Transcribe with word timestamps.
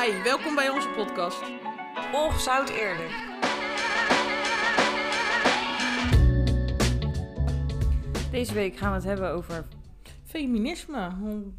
Hi, 0.00 0.22
welkom 0.22 0.54
bij 0.54 0.68
onze 0.68 0.88
podcast. 0.88 1.40
Het 2.44 2.68
eerder. 2.68 3.10
Deze 8.30 8.54
week 8.54 8.76
gaan 8.76 8.88
we 8.90 8.94
het 8.96 9.04
hebben 9.04 9.30
over... 9.30 9.64
Feminisme. 10.24 11.10
Hoe- 11.20 11.52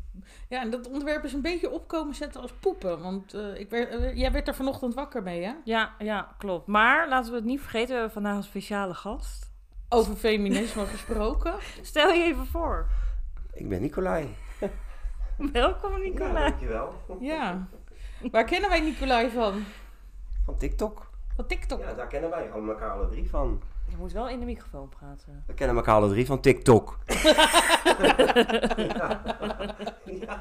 Ja, 0.50 0.62
en 0.62 0.70
dat 0.70 0.88
onderwerp 0.88 1.24
is 1.24 1.34
een 1.34 1.42
beetje 1.42 1.72
opkomen 1.72 2.16
zetten 2.16 2.42
als 2.42 2.54
poepen. 2.54 3.02
Want 3.02 3.34
eh, 3.34 3.60
ik 3.60 3.70
werd, 3.70 3.90
eh, 3.90 4.16
jij 4.18 4.32
werd 4.32 4.48
er 4.48 4.56
vanochtend 4.56 4.94
wakker 4.94 5.24
mee, 5.24 5.44
hè? 5.44 5.54
Ja, 5.64 5.94
ja, 5.98 6.36
klopt. 6.38 6.68
Maar 6.68 7.10
laten 7.10 7.32
we 7.32 7.38
het 7.38 7.46
niet 7.46 7.62
vergeten, 7.62 7.88
we 7.88 7.94
hebben 7.94 8.12
vandaag 8.12 8.36
een 8.36 8.44
speciale 8.44 8.94
gast. 8.94 9.52
Over 9.90 10.16
feminisme 10.16 10.86
gesproken. 10.96 11.54
Stel 11.82 12.10
je 12.12 12.24
even 12.24 12.46
voor. 12.46 12.88
Ik 13.54 13.70
ben 13.70 13.82
Nicolai. 13.82 14.36
Welkom, 15.52 16.00
Nicolai. 16.02 16.34
dankjewel. 16.50 16.94
Ja. 17.20 17.68
Waar 18.32 18.46
kennen 18.46 18.70
wij 18.70 18.80
Nicolai 18.80 19.30
van? 19.30 19.64
Van 20.46 20.58
TikTok. 20.58 21.12
Van 21.36 21.48
TikTok. 21.48 21.80
Ja, 21.80 21.94
daar 21.94 22.08
kennen 22.08 22.30
wij 22.30 22.52
alle 22.52 22.70
elkaar 22.70 22.92
alle 22.92 23.10
drie 23.10 23.30
van. 23.30 23.62
Je 23.90 23.98
moet 23.98 24.12
wel 24.12 24.30
in 24.30 24.40
de 24.40 24.46
microfoon 24.46 24.90
praten. 24.90 25.44
We 25.48 25.54
kennen 25.54 25.76
elkaar 25.76 25.96
alle 25.96 26.10
drie 26.10 26.26
van 26.26 26.40
TikTok. 26.40 27.00
ja. 30.22 30.40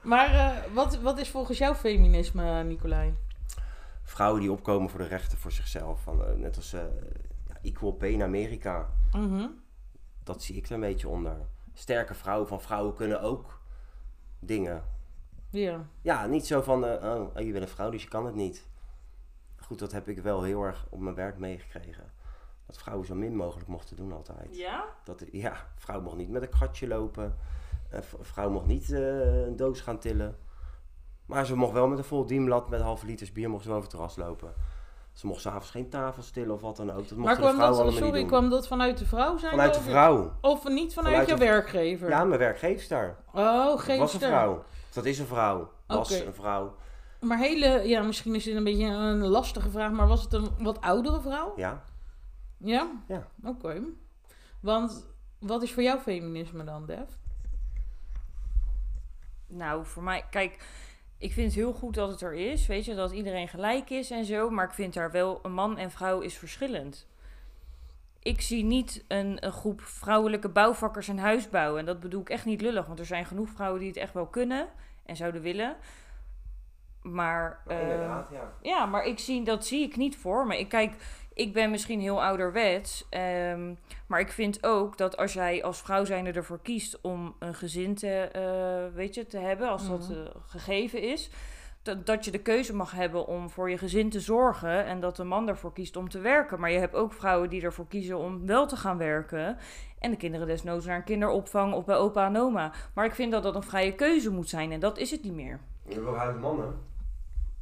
Maar 0.00 0.34
eh, 0.34 0.74
wat, 0.74 0.98
wat 1.00 1.18
is 1.18 1.30
volgens 1.30 1.58
jou 1.58 1.74
feminisme, 1.74 2.62
Nicolai? 2.62 3.14
Vrouwen 4.02 4.40
die 4.40 4.52
opkomen 4.52 4.90
voor 4.90 5.00
de 5.00 5.06
rechten 5.06 5.38
voor 5.38 5.52
zichzelf. 5.52 6.02
Van, 6.02 6.24
eh, 6.24 6.32
net 6.32 6.56
als 6.56 6.72
eh, 6.72 6.80
ja, 7.48 7.54
Equal 7.62 7.92
Pay 7.92 8.10
in 8.10 8.22
Amerika. 8.22 8.88
Mhm. 9.12 9.46
Dat 10.24 10.42
zie 10.42 10.56
ik 10.56 10.66
er 10.66 10.72
een 10.72 10.80
beetje 10.80 11.08
onder. 11.08 11.36
Sterke 11.74 12.14
vrouwen 12.14 12.48
van 12.48 12.60
vrouwen 12.60 12.94
kunnen 12.94 13.20
ook 13.20 13.60
dingen. 14.38 14.82
Ja. 15.50 15.86
Ja, 16.02 16.26
niet 16.26 16.46
zo 16.46 16.62
van, 16.62 16.86
eh, 16.86 17.14
oh, 17.14 17.36
oh, 17.36 17.42
je 17.42 17.52
bent 17.52 17.62
een 17.64 17.68
vrouw, 17.70 17.90
dus 17.90 18.02
je 18.02 18.08
kan 18.08 18.26
het 18.26 18.34
niet. 18.34 18.66
Goed, 19.56 19.78
dat 19.78 19.92
heb 19.92 20.08
ik 20.08 20.18
wel 20.18 20.42
heel 20.42 20.62
erg 20.62 20.86
op 20.90 21.00
mijn 21.00 21.14
werk 21.14 21.38
meegekregen. 21.38 22.12
Dat 22.66 22.78
vrouwen 22.78 23.06
zo 23.06 23.14
min 23.14 23.36
mogelijk 23.36 23.68
mochten 23.68 23.96
doen 23.96 24.12
altijd. 24.12 24.56
Ja? 24.56 24.84
Dat, 25.04 25.24
ja, 25.32 25.66
vrouw 25.76 26.00
mocht 26.00 26.16
niet 26.16 26.30
met 26.30 26.42
een 26.42 26.48
kratje 26.48 26.86
lopen. 26.88 27.36
Een 27.90 28.02
v- 28.02 28.14
vrouw 28.20 28.50
mocht 28.50 28.66
niet 28.66 28.92
eh, 28.92 29.42
een 29.46 29.56
doos 29.56 29.80
gaan 29.80 29.98
tillen. 29.98 30.38
Maar 31.26 31.46
ze 31.46 31.56
mocht 31.56 31.72
wel 31.72 31.88
met 31.88 31.98
een 31.98 32.04
vol 32.04 32.26
dienblad 32.26 32.68
met 32.68 32.80
halve 32.80 33.06
liters 33.06 33.32
bier 33.32 33.50
mocht 33.50 33.62
ze 33.64 33.68
over 33.70 33.82
het 33.82 33.90
terras 33.90 34.16
lopen. 34.16 34.54
Ze 35.18 35.26
mocht 35.26 35.40
s'avonds 35.40 35.70
geen 35.70 35.88
tafel 35.90 36.22
tillen 36.32 36.54
of 36.54 36.60
wat 36.60 36.76
dan 36.76 36.90
ook. 36.90 37.08
Dat 37.08 37.18
Maar 37.18 37.34
de 37.34 37.40
kwam 37.40 37.58
dat, 37.58 37.66
allemaal 37.66 37.92
sorry, 37.92 38.04
niet 38.04 38.14
doen. 38.14 38.26
kwam 38.26 38.50
dat 38.50 38.66
vanuit 38.66 38.98
de 38.98 39.06
vrouw 39.06 39.36
zijn? 39.36 39.50
Vanuit 39.50 39.74
de 39.74 39.80
vrouw. 39.80 40.32
Of 40.40 40.68
niet 40.68 40.94
vanuit, 40.94 41.12
Vanuit 41.12 41.28
jouw 41.28 41.36
de- 41.38 41.44
werkgever? 41.44 42.08
Ja, 42.08 42.24
mijn 42.24 42.38
werkgeefster. 42.40 43.16
Oh, 43.34 43.64
Dat 43.66 43.80
geen 43.80 43.98
was 43.98 44.12
een 44.14 44.20
vrouw. 44.20 44.64
Dat 44.92 45.04
is 45.04 45.18
een 45.18 45.26
vrouw. 45.26 45.70
Was 45.86 46.20
een 46.20 46.34
vrouw. 46.34 46.76
Maar 47.20 47.38
hele, 47.38 47.88
ja, 47.88 48.02
misschien 48.02 48.34
is 48.34 48.44
dit 48.44 48.56
een 48.56 48.64
beetje 48.64 48.84
een 48.86 49.26
lastige 49.26 49.70
vraag, 49.70 49.90
maar 49.90 50.06
was 50.06 50.22
het 50.22 50.32
een 50.32 50.48
wat 50.58 50.80
oudere 50.80 51.20
vrouw? 51.20 51.52
Ja. 51.56 51.82
Ja? 52.56 52.90
Ja. 53.08 53.26
Oké. 53.44 53.80
Want 54.60 55.06
wat 55.38 55.62
is 55.62 55.72
voor 55.72 55.82
jou 55.82 55.98
feminisme 56.00 56.64
dan, 56.64 56.86
Def? 56.86 57.18
Nou, 59.46 59.84
voor 59.86 60.02
mij, 60.02 60.24
kijk, 60.30 60.64
ik 61.18 61.32
vind 61.32 61.46
het 61.46 61.54
heel 61.54 61.72
goed 61.72 61.94
dat 61.94 62.10
het 62.10 62.20
er 62.20 62.34
is, 62.34 62.66
weet 62.66 62.84
je, 62.84 62.94
dat 62.94 63.12
iedereen 63.12 63.48
gelijk 63.48 63.90
is 63.90 64.10
en 64.10 64.24
zo, 64.24 64.50
maar 64.50 64.64
ik 64.64 64.72
vind 64.72 64.94
daar 64.94 65.10
wel, 65.10 65.38
een 65.42 65.52
man 65.52 65.78
en 65.78 65.90
vrouw 65.90 66.20
is 66.20 66.38
verschillend. 66.38 67.06
Ik 68.22 68.40
zie 68.40 68.64
niet 68.64 69.04
een, 69.08 69.46
een 69.46 69.52
groep 69.52 69.80
vrouwelijke 69.80 70.48
bouwvakkers 70.48 71.08
een 71.08 71.18
huis 71.18 71.48
bouwen. 71.48 71.80
En 71.80 71.86
dat 71.86 72.00
bedoel 72.00 72.20
ik 72.20 72.30
echt 72.30 72.44
niet 72.44 72.60
lullig, 72.60 72.86
want 72.86 72.98
er 72.98 73.06
zijn 73.06 73.26
genoeg 73.26 73.48
vrouwen 73.48 73.80
die 73.80 73.88
het 73.88 73.98
echt 73.98 74.12
wel 74.12 74.26
kunnen 74.26 74.68
en 75.04 75.16
zouden 75.16 75.42
willen. 75.42 75.76
Maar, 77.02 77.62
Maar 77.66 77.76
eh, 77.76 77.82
inderdaad, 77.82 78.28
ja. 78.32 78.52
ja, 78.62 78.86
maar 78.86 79.04
ik 79.04 79.18
zie, 79.18 79.44
dat 79.44 79.66
zie 79.66 79.82
ik 79.82 79.96
niet 79.96 80.16
voor 80.16 80.46
me. 80.46 80.58
Ik 80.58 80.68
kijk, 80.68 80.94
ik 81.38 81.52
ben 81.52 81.70
misschien 81.70 82.00
heel 82.00 82.22
ouderwets. 82.24 83.06
ehm, 83.10 83.74
maar 84.06 84.20
ik 84.20 84.32
vind 84.32 84.66
ook 84.66 84.96
dat 84.98 85.16
als 85.16 85.32
jij 85.32 85.62
als 85.64 85.80
vrouw 85.80 86.04
zijnde 86.04 86.32
ervoor 86.32 86.60
kiest 86.62 87.00
om 87.00 87.34
een 87.38 87.54
gezin 87.54 87.94
te, 87.94 88.08
eh, 88.20 88.94
weet 88.96 89.14
je, 89.14 89.26
te 89.26 89.38
hebben, 89.38 89.68
als 89.68 89.88
dat 89.88 90.08
Mhm. 90.08 90.12
eh, 90.20 90.26
gegeven 90.46 91.02
is. 91.02 91.30
Dat, 91.82 92.06
dat 92.06 92.24
je 92.24 92.30
de 92.30 92.38
keuze 92.42 92.74
mag 92.74 92.92
hebben 92.92 93.26
om 93.26 93.50
voor 93.50 93.70
je 93.70 93.78
gezin 93.78 94.10
te 94.10 94.20
zorgen. 94.20 94.84
En 94.84 95.00
dat 95.00 95.16
de 95.16 95.24
man 95.24 95.48
ervoor 95.48 95.72
kiest 95.72 95.96
om 95.96 96.08
te 96.08 96.18
werken. 96.18 96.60
Maar 96.60 96.70
je 96.70 96.78
hebt 96.78 96.94
ook 96.94 97.12
vrouwen 97.12 97.48
die 97.50 97.62
ervoor 97.62 97.86
kiezen 97.88 98.18
om 98.18 98.46
wel 98.46 98.66
te 98.66 98.76
gaan 98.76 98.98
werken. 98.98 99.56
En 99.98 100.10
de 100.10 100.16
kinderen 100.16 100.46
desnoods 100.46 100.86
naar 100.86 100.96
een 100.96 101.04
kinderopvang 101.04 101.74
of 101.74 101.84
bij 101.84 101.96
opa 101.96 102.26
en 102.26 102.36
oma. 102.36 102.72
Maar 102.94 103.04
ik 103.04 103.14
vind 103.14 103.32
dat 103.32 103.42
dat 103.42 103.54
een 103.54 103.62
vrije 103.62 103.94
keuze 103.94 104.30
moet 104.30 104.48
zijn. 104.48 104.72
En 104.72 104.80
dat 104.80 104.98
is 104.98 105.10
het 105.10 105.22
niet 105.22 105.34
meer. 105.34 105.60
Je 105.86 105.92
hebt 105.94 106.04
wel 106.04 106.14
huidige 106.16 106.40
mannen. 106.40 106.74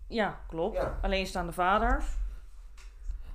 Ja, 0.08 0.40
klopt. 0.48 0.76
Ja. 0.76 0.98
Alleenstaande 1.02 1.52
vaders. 1.52 2.04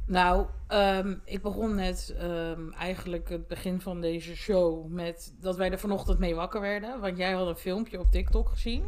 Nou, 0.07 0.45
ehm, 0.67 1.15
ik 1.25 1.41
begon 1.41 1.75
net 1.75 2.15
ehm, 2.19 2.71
eigenlijk 2.71 3.29
het 3.29 3.47
begin 3.47 3.81
van 3.81 4.01
deze 4.01 4.35
show 4.35 4.87
met 4.87 5.33
dat 5.39 5.55
wij 5.57 5.71
er 5.71 5.79
vanochtend 5.79 6.19
mee 6.19 6.35
wakker 6.35 6.61
werden. 6.61 6.99
Want 6.99 7.17
jij 7.17 7.31
had 7.31 7.47
een 7.47 7.55
filmpje 7.55 7.99
op 7.99 8.11
TikTok 8.11 8.49
gezien. 8.49 8.85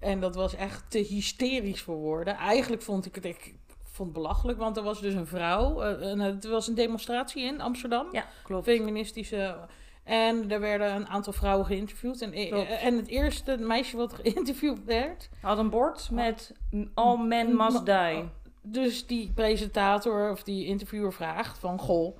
En 0.00 0.20
dat 0.20 0.34
was 0.34 0.54
echt 0.54 0.84
te 0.90 0.98
hysterisch 0.98 1.82
voor 1.82 1.96
woorden. 1.96 2.36
Eigenlijk 2.36 2.82
vond 2.82 3.06
ik 3.06 3.14
het, 3.14 3.24
ik 3.24 3.54
vond 3.82 4.08
het 4.08 4.22
belachelijk, 4.22 4.58
want 4.58 4.76
er 4.76 4.82
was 4.82 5.00
dus 5.00 5.14
een 5.14 5.26
vrouw. 5.26 5.80
eh, 5.82 6.10
en 6.10 6.18
het 6.20 6.44
was 6.48 6.66
een 6.68 6.74
demonstratie 6.74 7.42
in 7.44 7.60
Amsterdam. 7.60 8.06
Ja, 8.12 8.24
klopt. 8.42 8.64
feministische. 8.64 9.56
En 10.04 10.50
er 10.50 10.60
werden 10.60 10.94
een 10.94 11.06
aantal 11.08 11.32
vrouwen 11.32 11.66
geïnterviewd. 11.66 12.20
En, 12.22 12.30
Klopt. 12.48 12.68
en 12.80 12.96
het 12.96 13.08
eerste 13.08 13.56
meisje 13.56 13.96
wat 13.96 14.12
geïnterviewd 14.12 14.84
werd. 14.84 15.28
Had 15.40 15.58
een 15.58 15.70
bord 15.70 16.10
met 16.10 16.54
All 16.94 17.16
men 17.18 17.56
must 17.56 17.86
die. 17.86 18.24
Dus 18.62 19.06
die 19.06 19.32
presentator 19.34 20.30
of 20.30 20.42
die 20.42 20.66
interviewer 20.66 21.12
vraagt 21.12 21.58
van... 21.58 21.78
Goh, 21.78 22.18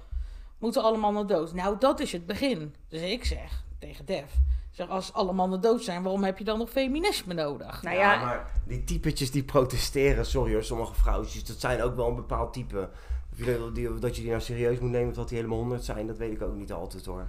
moeten 0.58 0.82
alle 0.82 0.98
mannen 0.98 1.26
dood? 1.26 1.54
Nou, 1.54 1.78
dat 1.78 2.00
is 2.00 2.12
het 2.12 2.26
begin. 2.26 2.74
Dus 2.88 3.00
ik 3.00 3.24
zeg 3.24 3.64
tegen 3.78 4.04
Dev... 4.04 4.30
Zeg, 4.72 4.88
als 4.88 5.12
alle 5.12 5.32
mannen 5.32 5.60
dood 5.60 5.82
zijn, 5.82 6.02
waarom 6.02 6.24
heb 6.24 6.38
je 6.38 6.44
dan 6.44 6.58
nog 6.58 6.70
feminisme 6.70 7.34
nodig? 7.34 7.82
Nou 7.82 7.96
ja, 7.96 8.12
ja, 8.12 8.24
maar 8.24 8.50
die 8.66 8.84
typetjes 8.84 9.30
die 9.30 9.44
protesteren, 9.44 10.26
sorry 10.26 10.52
hoor, 10.52 10.64
sommige 10.64 10.94
vrouwtjes, 10.94 11.44
dat 11.44 11.60
zijn 11.60 11.82
ook 11.82 11.96
wel 11.96 12.08
een 12.08 12.14
bepaald 12.14 12.52
type. 12.52 12.90
Of 13.32 13.38
je, 13.38 13.70
die, 13.72 13.98
dat 13.98 14.16
je 14.16 14.22
die 14.22 14.30
nou 14.30 14.42
serieus 14.42 14.78
moet 14.78 14.90
nemen, 14.90 15.08
of 15.08 15.14
dat 15.14 15.28
die 15.28 15.36
helemaal 15.36 15.58
honderd 15.58 15.84
zijn, 15.84 16.06
dat 16.06 16.16
weet 16.16 16.32
ik 16.32 16.42
ook 16.42 16.54
niet 16.54 16.72
altijd 16.72 17.04
hoor. 17.06 17.20
Er 17.20 17.28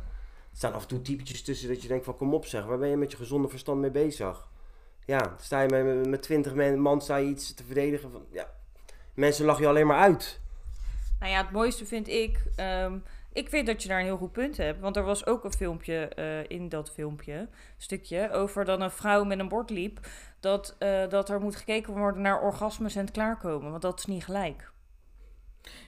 staan 0.53 0.73
af 0.73 0.81
en 0.81 0.87
toe 0.87 1.01
typetjes 1.01 1.43
tussen 1.43 1.67
dat 1.67 1.81
je 1.81 1.87
denkt 1.87 2.05
van 2.05 2.15
kom 2.15 2.33
op 2.33 2.45
zeg, 2.45 2.65
waar 2.65 2.77
ben 2.77 2.89
je 2.89 2.97
met 2.97 3.11
je 3.11 3.17
gezonde 3.17 3.47
verstand 3.47 3.81
mee 3.81 3.91
bezig? 3.91 4.47
Ja, 5.05 5.35
sta 5.39 5.61
je 5.61 5.69
met, 5.69 6.07
met 6.07 6.21
twintig 6.21 6.55
man, 6.55 6.79
man 6.79 7.01
sta 7.01 7.15
je 7.15 7.27
iets 7.27 7.53
te 7.53 7.63
verdedigen 7.63 8.11
van, 8.11 8.25
ja, 8.31 8.49
mensen 9.13 9.45
lachen 9.45 9.63
je 9.63 9.69
alleen 9.69 9.87
maar 9.87 9.99
uit. 9.99 10.39
nou 11.19 11.31
ja, 11.31 11.41
het 11.41 11.51
mooiste 11.51 11.85
vind 11.85 12.07
ik. 12.07 12.43
ehm, 12.55 12.97
ik 13.33 13.49
vind 13.49 13.67
dat 13.67 13.81
je 13.83 13.87
daar 13.89 13.99
een 13.99 14.05
heel 14.05 14.17
goed 14.17 14.31
punt 14.31 14.57
hebt. 14.57 14.79
Want 14.79 14.95
er 14.95 15.03
was 15.03 15.25
ook 15.25 15.43
een 15.43 15.53
filmpje 15.53 16.07
eh, 16.07 16.57
in 16.57 16.69
dat 16.69 16.91
filmpje, 16.91 17.47
stukje, 17.77 18.31
over 18.31 18.65
dat 18.65 18.81
een 18.81 18.91
vrouw 18.91 19.23
met 19.23 19.39
een 19.39 19.47
bord 19.47 19.69
liep. 19.69 19.99
Dat, 20.39 20.75
eh, 20.79 21.09
dat 21.09 21.29
er 21.29 21.39
moet 21.41 21.55
gekeken 21.55 21.93
worden 21.93 22.21
naar 22.21 22.41
orgasmes 22.41 22.95
en 22.95 23.01
het 23.01 23.11
klaarkomen. 23.13 23.69
Want 23.69 23.81
dat 23.81 23.99
is 23.99 24.05
niet 24.05 24.23
gelijk. 24.23 24.71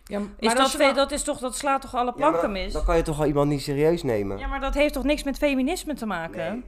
Ja, 0.03 0.19
maar 0.19 0.29
Is 0.39 0.53
dat, 0.53 0.95
dat, 0.95 1.11
is 1.11 1.23
toch, 1.23 1.39
dat 1.39 1.55
slaat 1.55 1.81
toch 1.81 1.95
alle 1.95 2.13
planken 2.13 2.41
dan, 2.41 2.51
mis? 2.51 2.73
dan 2.73 2.85
kan 2.85 2.97
je 2.97 3.03
toch 3.03 3.19
al 3.19 3.25
iemand 3.25 3.49
niet 3.49 3.61
serieus 3.61 4.03
nemen? 4.03 4.37
Ja, 4.37 4.47
maar 4.47 4.59
dat 4.59 4.73
heeft 4.73 4.93
toch 4.93 5.03
niks 5.03 5.23
met 5.23 5.37
feminisme 5.37 5.93
te 5.93 6.05
maken? 6.05 6.51
Nee. 6.51 6.63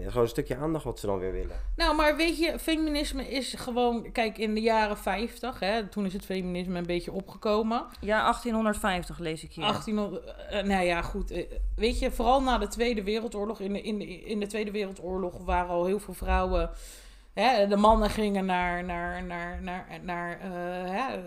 Ja, 0.00 0.08
gewoon 0.08 0.22
een 0.22 0.28
stukje 0.28 0.56
aandacht 0.56 0.84
wat 0.84 0.98
ze 0.98 1.06
dan 1.06 1.18
weer 1.18 1.32
willen. 1.32 1.56
Nou, 1.76 1.96
maar 1.96 2.16
weet 2.16 2.38
je, 2.38 2.58
feminisme 2.58 3.28
is 3.28 3.54
gewoon... 3.54 4.12
Kijk, 4.12 4.38
in 4.38 4.54
de 4.54 4.60
jaren 4.60 4.98
50, 4.98 5.60
hè, 5.60 5.88
toen 5.88 6.06
is 6.06 6.12
het 6.12 6.24
feminisme 6.24 6.78
een 6.78 6.86
beetje 6.86 7.12
opgekomen. 7.12 7.86
Ja, 8.00 8.20
1850 8.20 9.18
lees 9.18 9.44
ik 9.44 9.52
hier. 9.52 9.64
1800, 9.64 10.24
eh, 10.24 10.62
nou 10.62 10.84
ja, 10.84 11.02
goed. 11.02 11.30
eh, 11.30 11.44
weet 11.76 11.98
je, 11.98 12.10
vooral 12.10 12.42
na 12.42 12.58
de 12.58 12.68
Tweede 12.68 13.02
Wereldoorlog. 13.02 13.60
In 13.60 13.72
de, 13.72 13.82
in, 13.82 13.98
de, 13.98 14.06
in 14.06 14.40
de 14.40 14.46
Tweede 14.46 14.70
Wereldoorlog 14.70 15.44
waren 15.44 15.70
al 15.70 15.84
heel 15.84 16.00
veel 16.00 16.14
vrouwen. 16.14 16.70
Hè, 17.32 17.66
de 17.66 17.76
mannen 17.76 18.10
gingen 18.10 18.46
naar, 18.46 18.84
naar, 18.84 19.22
naar, 19.24 19.62
naar, 19.62 20.00
naar 20.02 20.40
eh, 20.40 20.50
hè, 20.90 21.22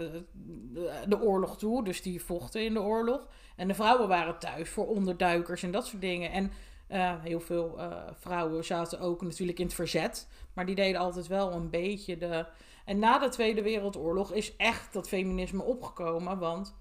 de 1.07 1.21
oorlog 1.21 1.57
toe. 1.57 1.83
Dus 1.83 2.01
die 2.01 2.23
vochten 2.23 2.65
in 2.65 2.73
de 2.73 2.81
oorlog. 2.81 3.27
En 3.55 3.67
de 3.67 3.73
vrouwen 3.73 4.07
waren 4.07 4.39
thuis 4.39 4.69
voor 4.69 4.87
onderduikers 4.87 5.63
en 5.63 5.71
dat 5.71 5.87
soort 5.87 6.01
dingen. 6.01 6.31
En 6.31 6.51
eh, 6.93 7.13
heel 7.21 7.39
veel 7.39 7.79
eh, 7.79 7.91
vrouwen 8.19 8.65
zaten 8.65 8.99
ook 8.99 9.21
natuurlijk 9.21 9.59
in 9.59 9.65
het 9.65 9.75
verzet. 9.75 10.29
Maar 10.53 10.65
die 10.65 10.75
deden 10.75 11.01
altijd 11.01 11.27
wel 11.27 11.53
een 11.53 11.69
beetje 11.69 12.17
de. 12.17 12.45
En 12.85 12.99
na 12.99 13.19
de 13.19 13.29
Tweede 13.29 13.61
Wereldoorlog 13.61 14.33
is 14.33 14.55
echt 14.55 14.93
dat 14.93 15.07
feminisme 15.07 15.63
opgekomen. 15.63 16.39
Want 16.39 16.75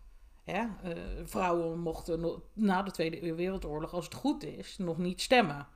eh, 0.45 0.65
vrouwen 1.25 1.79
mochten 1.79 2.43
na 2.53 2.83
de 2.83 2.91
Tweede 2.91 3.35
Wereldoorlog, 3.35 3.93
als 3.93 4.05
het 4.05 4.15
goed 4.15 4.45
is, 4.45 4.79
nog 4.79 4.99
niet 4.99 5.21
stemmen. 5.21 5.67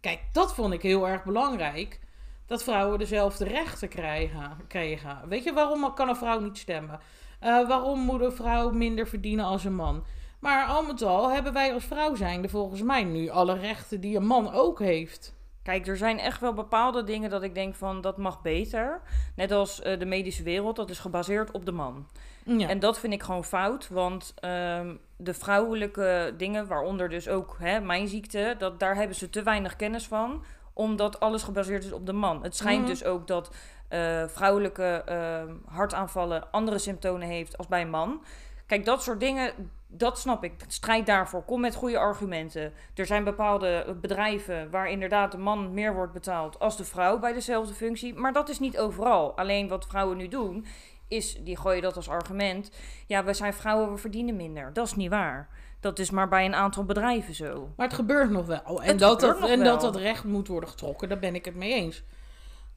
Kijk, 0.00 0.20
dat 0.32 0.54
vond 0.54 0.72
ik 0.72 0.82
heel 0.82 1.08
erg 1.08 1.24
belangrijk. 1.24 2.00
Dat 2.46 2.62
vrouwen 2.62 2.98
dezelfde 2.98 3.44
rechten 3.44 3.88
krijgen, 3.88 4.56
kregen. 4.68 5.28
Weet 5.28 5.44
je, 5.44 5.52
waarom 5.52 5.94
kan 5.94 6.08
een 6.08 6.16
vrouw 6.16 6.40
niet 6.40 6.58
stemmen? 6.58 7.00
Waarom 7.40 8.00
moet 8.00 8.20
een 8.20 8.32
vrouw 8.32 8.70
minder 8.70 9.06
verdienen 9.06 9.44
als 9.44 9.64
een 9.64 9.74
man? 9.74 10.04
Maar 10.44 10.66
al 10.66 10.82
met 10.82 11.02
al 11.02 11.32
hebben 11.32 11.52
wij 11.52 11.72
als 11.72 11.84
vrouw 11.84 12.14
zijnde 12.14 12.48
volgens 12.48 12.82
mij 12.82 13.04
nu 13.04 13.28
alle 13.28 13.54
rechten 13.54 14.00
die 14.00 14.16
een 14.16 14.26
man 14.26 14.52
ook 14.52 14.78
heeft. 14.78 15.34
Kijk, 15.62 15.86
er 15.86 15.96
zijn 15.96 16.18
echt 16.18 16.40
wel 16.40 16.52
bepaalde 16.52 17.04
dingen 17.04 17.30
dat 17.30 17.42
ik 17.42 17.54
denk 17.54 17.74
van 17.74 18.00
dat 18.00 18.16
mag 18.16 18.42
beter. 18.42 19.00
Net 19.36 19.52
als 19.52 19.82
eh, 19.82 19.98
de 19.98 20.04
medische 20.04 20.42
wereld, 20.42 20.76
dat 20.76 20.90
is 20.90 20.98
gebaseerd 20.98 21.50
op 21.50 21.66
de 21.66 21.72
man. 21.72 22.06
Ja. 22.44 22.68
En 22.68 22.78
dat 22.78 22.98
vind 22.98 23.12
ik 23.12 23.22
gewoon 23.22 23.44
fout, 23.44 23.88
want 23.88 24.34
ehm, 24.36 24.94
de 25.16 25.34
vrouwelijke 25.34 26.34
dingen, 26.36 26.66
waaronder 26.66 27.08
dus 27.08 27.28
ook 27.28 27.56
hè, 27.58 27.80
mijn 27.80 28.08
ziekte, 28.08 28.54
dat, 28.58 28.80
daar 28.80 28.94
hebben 28.94 29.16
ze 29.16 29.30
te 29.30 29.42
weinig 29.42 29.76
kennis 29.76 30.06
van, 30.06 30.44
omdat 30.72 31.20
alles 31.20 31.42
gebaseerd 31.42 31.84
is 31.84 31.92
op 31.92 32.06
de 32.06 32.12
man. 32.12 32.42
Het 32.42 32.56
schijnt 32.56 32.80
Mhm. 32.80 32.90
dus 32.90 33.04
ook 33.04 33.26
dat 33.26 33.50
eh, 33.88 34.24
vrouwelijke 34.26 35.02
ehm, 35.06 35.54
hartaanvallen 35.66 36.50
andere 36.50 36.78
symptomen 36.78 37.28
heeft 37.28 37.58
als 37.58 37.66
bij 37.66 37.80
een 37.80 37.90
man. 37.90 38.22
Kijk, 38.66 38.84
dat 38.84 39.02
soort 39.02 39.20
dingen, 39.20 39.70
dat 39.86 40.18
snap 40.18 40.44
ik. 40.44 40.52
Strijd 40.66 41.06
daarvoor. 41.06 41.42
Kom 41.42 41.60
met 41.60 41.74
goede 41.74 41.98
argumenten. 41.98 42.72
Er 42.94 43.06
zijn 43.06 43.24
bepaalde 43.24 43.96
bedrijven 44.00 44.70
waar 44.70 44.90
inderdaad 44.90 45.32
de 45.32 45.38
man 45.38 45.74
meer 45.74 45.94
wordt 45.94 46.12
betaald 46.12 46.58
als 46.58 46.76
de 46.76 46.84
vrouw 46.84 47.18
bij 47.18 47.32
dezelfde 47.32 47.74
functie. 47.74 48.14
Maar 48.14 48.32
dat 48.32 48.48
is 48.48 48.58
niet 48.58 48.78
overal. 48.78 49.36
Alleen 49.36 49.68
wat 49.68 49.86
vrouwen 49.86 50.16
nu 50.16 50.28
doen, 50.28 50.66
is, 51.08 51.36
die 51.44 51.56
gooien 51.58 51.82
dat 51.82 51.96
als 51.96 52.08
argument. 52.08 52.70
Ja, 53.06 53.24
we 53.24 53.32
zijn 53.32 53.54
vrouwen, 53.54 53.90
we 53.92 53.96
verdienen 53.96 54.36
minder. 54.36 54.72
Dat 54.72 54.86
is 54.86 54.94
niet 54.94 55.10
waar. 55.10 55.48
Dat 55.80 55.98
is 55.98 56.10
maar 56.10 56.28
bij 56.28 56.44
een 56.44 56.54
aantal 56.54 56.84
bedrijven 56.84 57.34
zo. 57.34 57.72
Maar 57.76 57.86
het 57.86 57.96
gebeurt 57.96 58.30
nog 58.30 58.46
wel. 58.46 58.82
En, 58.82 58.88
Het 58.88 58.98
dat, 58.98 59.22
en 59.22 59.58
wel. 59.58 59.58
dat 59.58 59.80
dat 59.80 59.96
recht 59.96 60.24
moet 60.24 60.48
worden 60.48 60.68
getrokken, 60.68 61.08
daar 61.08 61.18
ben 61.18 61.34
ik 61.34 61.44
het 61.44 61.54
mee 61.54 61.72
eens. 61.74 62.04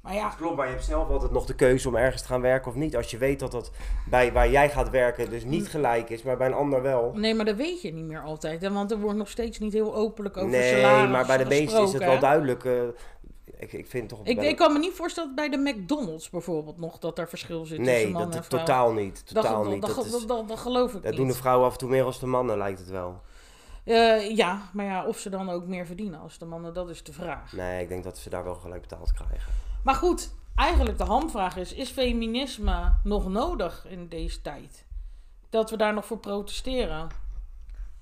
Maar 0.08 0.16
ja, 0.16 0.24
Dat 0.28 0.36
klopt, 0.36 0.56
maar 0.56 0.66
je 0.66 0.72
hebt 0.72 0.86
zelf 0.86 1.10
altijd 1.10 1.32
nog 1.32 1.46
de 1.46 1.56
keuze 1.56 1.88
om 1.88 1.96
ergens 1.96 2.22
te 2.22 2.28
gaan 2.28 2.42
werken 2.42 2.72
of 2.72 2.78
niet. 2.78 2.96
Als 2.96 3.12
je 3.12 3.18
weet 3.18 3.40
dat 3.40 3.52
dat 3.52 3.72
bij 4.10 4.32
waar 4.34 4.50
jij 4.50 4.70
gaat 4.70 4.90
werken 4.90 5.30
dus 5.30 5.44
niet 5.44 5.68
gelijk 5.70 6.10
is, 6.10 6.24
maar 6.24 6.38
bij 6.38 6.48
een 6.48 6.54
ander 6.54 6.82
wel. 6.82 7.12
nee, 7.16 7.34
maar 7.36 7.46
dat 7.46 7.56
weet 7.56 7.82
je 7.82 7.94
niet 7.94 8.06
meer 8.06 8.22
altijd. 8.22 8.62
Hè? 8.62 8.72
Want 8.72 8.92
er 8.92 9.00
wordt 9.00 9.18
nog 9.18 9.30
steeds 9.30 9.60
niet 9.60 9.74
heel 9.74 9.96
openlijk 9.96 10.38
over 10.38 10.50
nee, 10.50 10.74
salaris 10.76 11.12
maar 11.12 11.26
bij 11.26 11.38
de 11.38 11.46
meeste 11.46 11.82
is 11.82 11.94
het 11.94 12.04
wel 12.04 12.20
duidelijk. 12.20 12.66
eh, 12.66 12.74
ik, 13.60 13.74
ik 13.74 13.88
vind 13.88 14.10
toch. 14.10 14.20
Ik, 14.24 14.42
ik 14.42 14.56
kan 14.56 14.74
me 14.74 14.80
niet 14.80 14.94
voorstellen 14.94 15.36
dat 15.36 15.50
bij 15.50 15.58
de 15.64 15.72
McDonald's 15.72 16.30
bijvoorbeeld 16.30 16.78
nog 16.78 17.00
dat 17.00 17.20
er 17.20 17.28
verschil 17.30 17.66
zit 17.66 17.78
tussen 17.78 17.96
nee, 17.96 18.10
man 18.12 18.24
dat, 18.24 18.36
en 18.36 18.44
vrouw. 18.44 18.60
totaal 18.60 18.92
niet. 18.94 19.34
Dat, 19.34 19.44
Totaal 19.44 19.64
dat, 19.64 19.72
niet. 19.74 19.82
dat, 19.82 19.96
Dat, 19.96 20.06
is- 20.06 20.26
dat, 20.26 20.60
geloof 20.60 20.88
ik 20.94 21.02
dat 21.02 21.04
niet. 21.12 21.16
doen 21.16 21.28
de 21.28 21.34
vrouwen 21.34 21.66
af 21.68 21.74
en 21.74 21.80
toe 21.80 21.90
meer 21.90 22.04
als 22.04 22.20
de 22.20 22.26
mannen, 22.26 22.58
lijkt 22.58 22.80
het 22.80 22.90
wel. 22.90 23.22
Eh, 23.84 24.36
ja, 24.36 24.62
maar 24.74 24.86
ja, 24.86 25.06
of 25.06 25.18
ze 25.18 25.30
dan 25.30 25.50
ook 25.50 25.66
meer 25.66 25.86
verdienen 25.86 26.20
als 26.20 26.38
de 26.38 26.46
mannen, 26.46 26.74
dat 26.74 26.90
is 26.90 27.04
de 27.04 27.14
vraag. 27.14 27.54
Nee, 27.54 27.82
ik 27.82 27.90
denk 27.90 28.04
dat 28.04 28.18
ze 28.18 28.30
daar 28.30 28.44
wel 28.44 28.56
gelijk 28.56 28.82
betaald 28.82 29.14
krijgen. 29.14 29.52
Maar 29.88 29.96
goed, 29.96 30.34
eigenlijk 30.56 30.98
de 30.98 31.04
hamvraag 31.04 31.58
is: 31.58 31.74
is 31.74 31.90
feminisme 31.90 32.94
nog 33.04 33.28
nodig 33.28 33.86
in 33.90 34.08
deze 34.08 34.42
tijd? 34.42 34.86
Dat 35.50 35.70
we 35.70 35.78
daar 35.78 35.94
nog 35.94 36.06
voor 36.06 36.18
protesteren? 36.20 37.08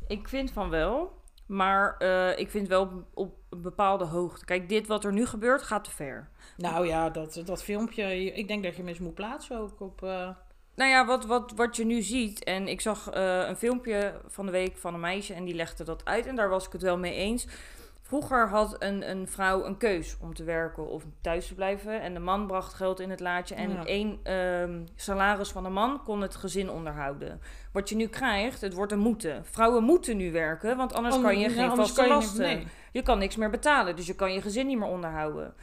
Ik 0.07 0.27
vind 0.27 0.51
van 0.51 0.69
wel. 0.69 1.21
Maar 1.45 1.97
eh, 1.97 2.39
ik 2.39 2.49
vind 2.49 2.67
wel 2.67 3.05
op 3.13 3.35
een 3.49 3.61
bepaalde 3.61 4.05
hoogte. 4.05 4.45
Kijk, 4.45 4.69
dit 4.69 4.87
wat 4.87 5.03
er 5.03 5.13
nu 5.13 5.25
gebeurt 5.25 5.61
gaat 5.61 5.83
te 5.83 5.91
ver. 5.91 6.29
Nou 6.57 6.87
ja, 6.87 7.09
dat, 7.09 7.41
dat 7.45 7.63
filmpje, 7.63 8.33
ik 8.33 8.47
denk 8.47 8.63
dat 8.63 8.75
je 8.75 8.83
eens 8.83 8.99
moet 8.99 9.13
plaatsen 9.13 9.59
ook 9.59 9.81
op. 9.81 10.03
eh, 10.03 10.29
Nou 10.75 10.89
ja, 10.89 11.05
wat, 11.05 11.25
wat, 11.25 11.51
wat 11.55 11.75
je 11.75 11.85
nu 11.85 12.01
ziet. 12.01 12.43
En 12.43 12.67
ik 12.67 12.81
zag 12.81 13.09
eh, 13.09 13.47
een 13.47 13.57
filmpje 13.57 14.21
van 14.27 14.45
de 14.45 14.51
week 14.51 14.77
van 14.77 14.93
een 14.93 14.99
meisje 14.99 15.33
en 15.33 15.45
die 15.45 15.55
legde 15.55 15.83
dat 15.83 16.05
uit. 16.05 16.25
En 16.25 16.35
daar 16.35 16.49
was 16.49 16.65
ik 16.65 16.71
het 16.71 16.81
wel 16.81 16.97
mee 16.97 17.13
eens. 17.13 17.47
Vroeger 18.07 18.49
had 18.49 18.75
een, 18.79 19.09
een 19.09 19.27
vrouw 19.27 19.65
een 19.65 19.77
keus 19.77 20.17
om 20.21 20.33
te 20.33 20.43
werken 20.43 20.87
of 20.87 21.03
thuis 21.21 21.47
te 21.47 21.55
blijven. 21.55 22.01
En 22.01 22.13
de 22.13 22.19
man 22.19 22.47
bracht 22.47 22.73
geld 22.73 22.99
in 22.99 23.09
het 23.09 23.19
laadje. 23.19 23.55
En 23.55 23.71
Ja. 23.71 23.85
één 23.85 24.19
ehm, 24.23 24.85
salaris 24.95 25.49
van 25.49 25.63
de 25.63 25.69
man 25.69 26.03
kon 26.03 26.21
het 26.21 26.35
gezin 26.35 26.69
onderhouden. 26.69 27.41
Wat 27.71 27.89
je 27.89 27.95
nu 27.95 28.07
krijgt, 28.07 28.61
het 28.61 28.73
wordt 28.73 28.91
een 28.91 28.99
moeten. 28.99 29.45
Vrouwen 29.45 29.83
moeten 29.83 30.17
nu 30.17 30.31
werken, 30.31 30.77
want 30.77 30.93
anders 30.93 31.15
oh, 31.15 31.21
kan 31.21 31.39
je 31.39 31.49
ja, 31.49 31.55
geen 31.55 31.75
vaste 31.75 32.01
je 32.01 32.07
lasten. 32.07 32.41
nee. 32.41 32.67
Je 32.91 33.01
kan 33.01 33.17
niks 33.17 33.35
meer 33.35 33.49
betalen, 33.49 33.95
dus 33.95 34.07
je 34.07 34.15
kan 34.15 34.33
je 34.33 34.41
gezin 34.41 34.67
niet 34.67 34.77
meer 34.77 34.87
onderhouden. 34.87 35.53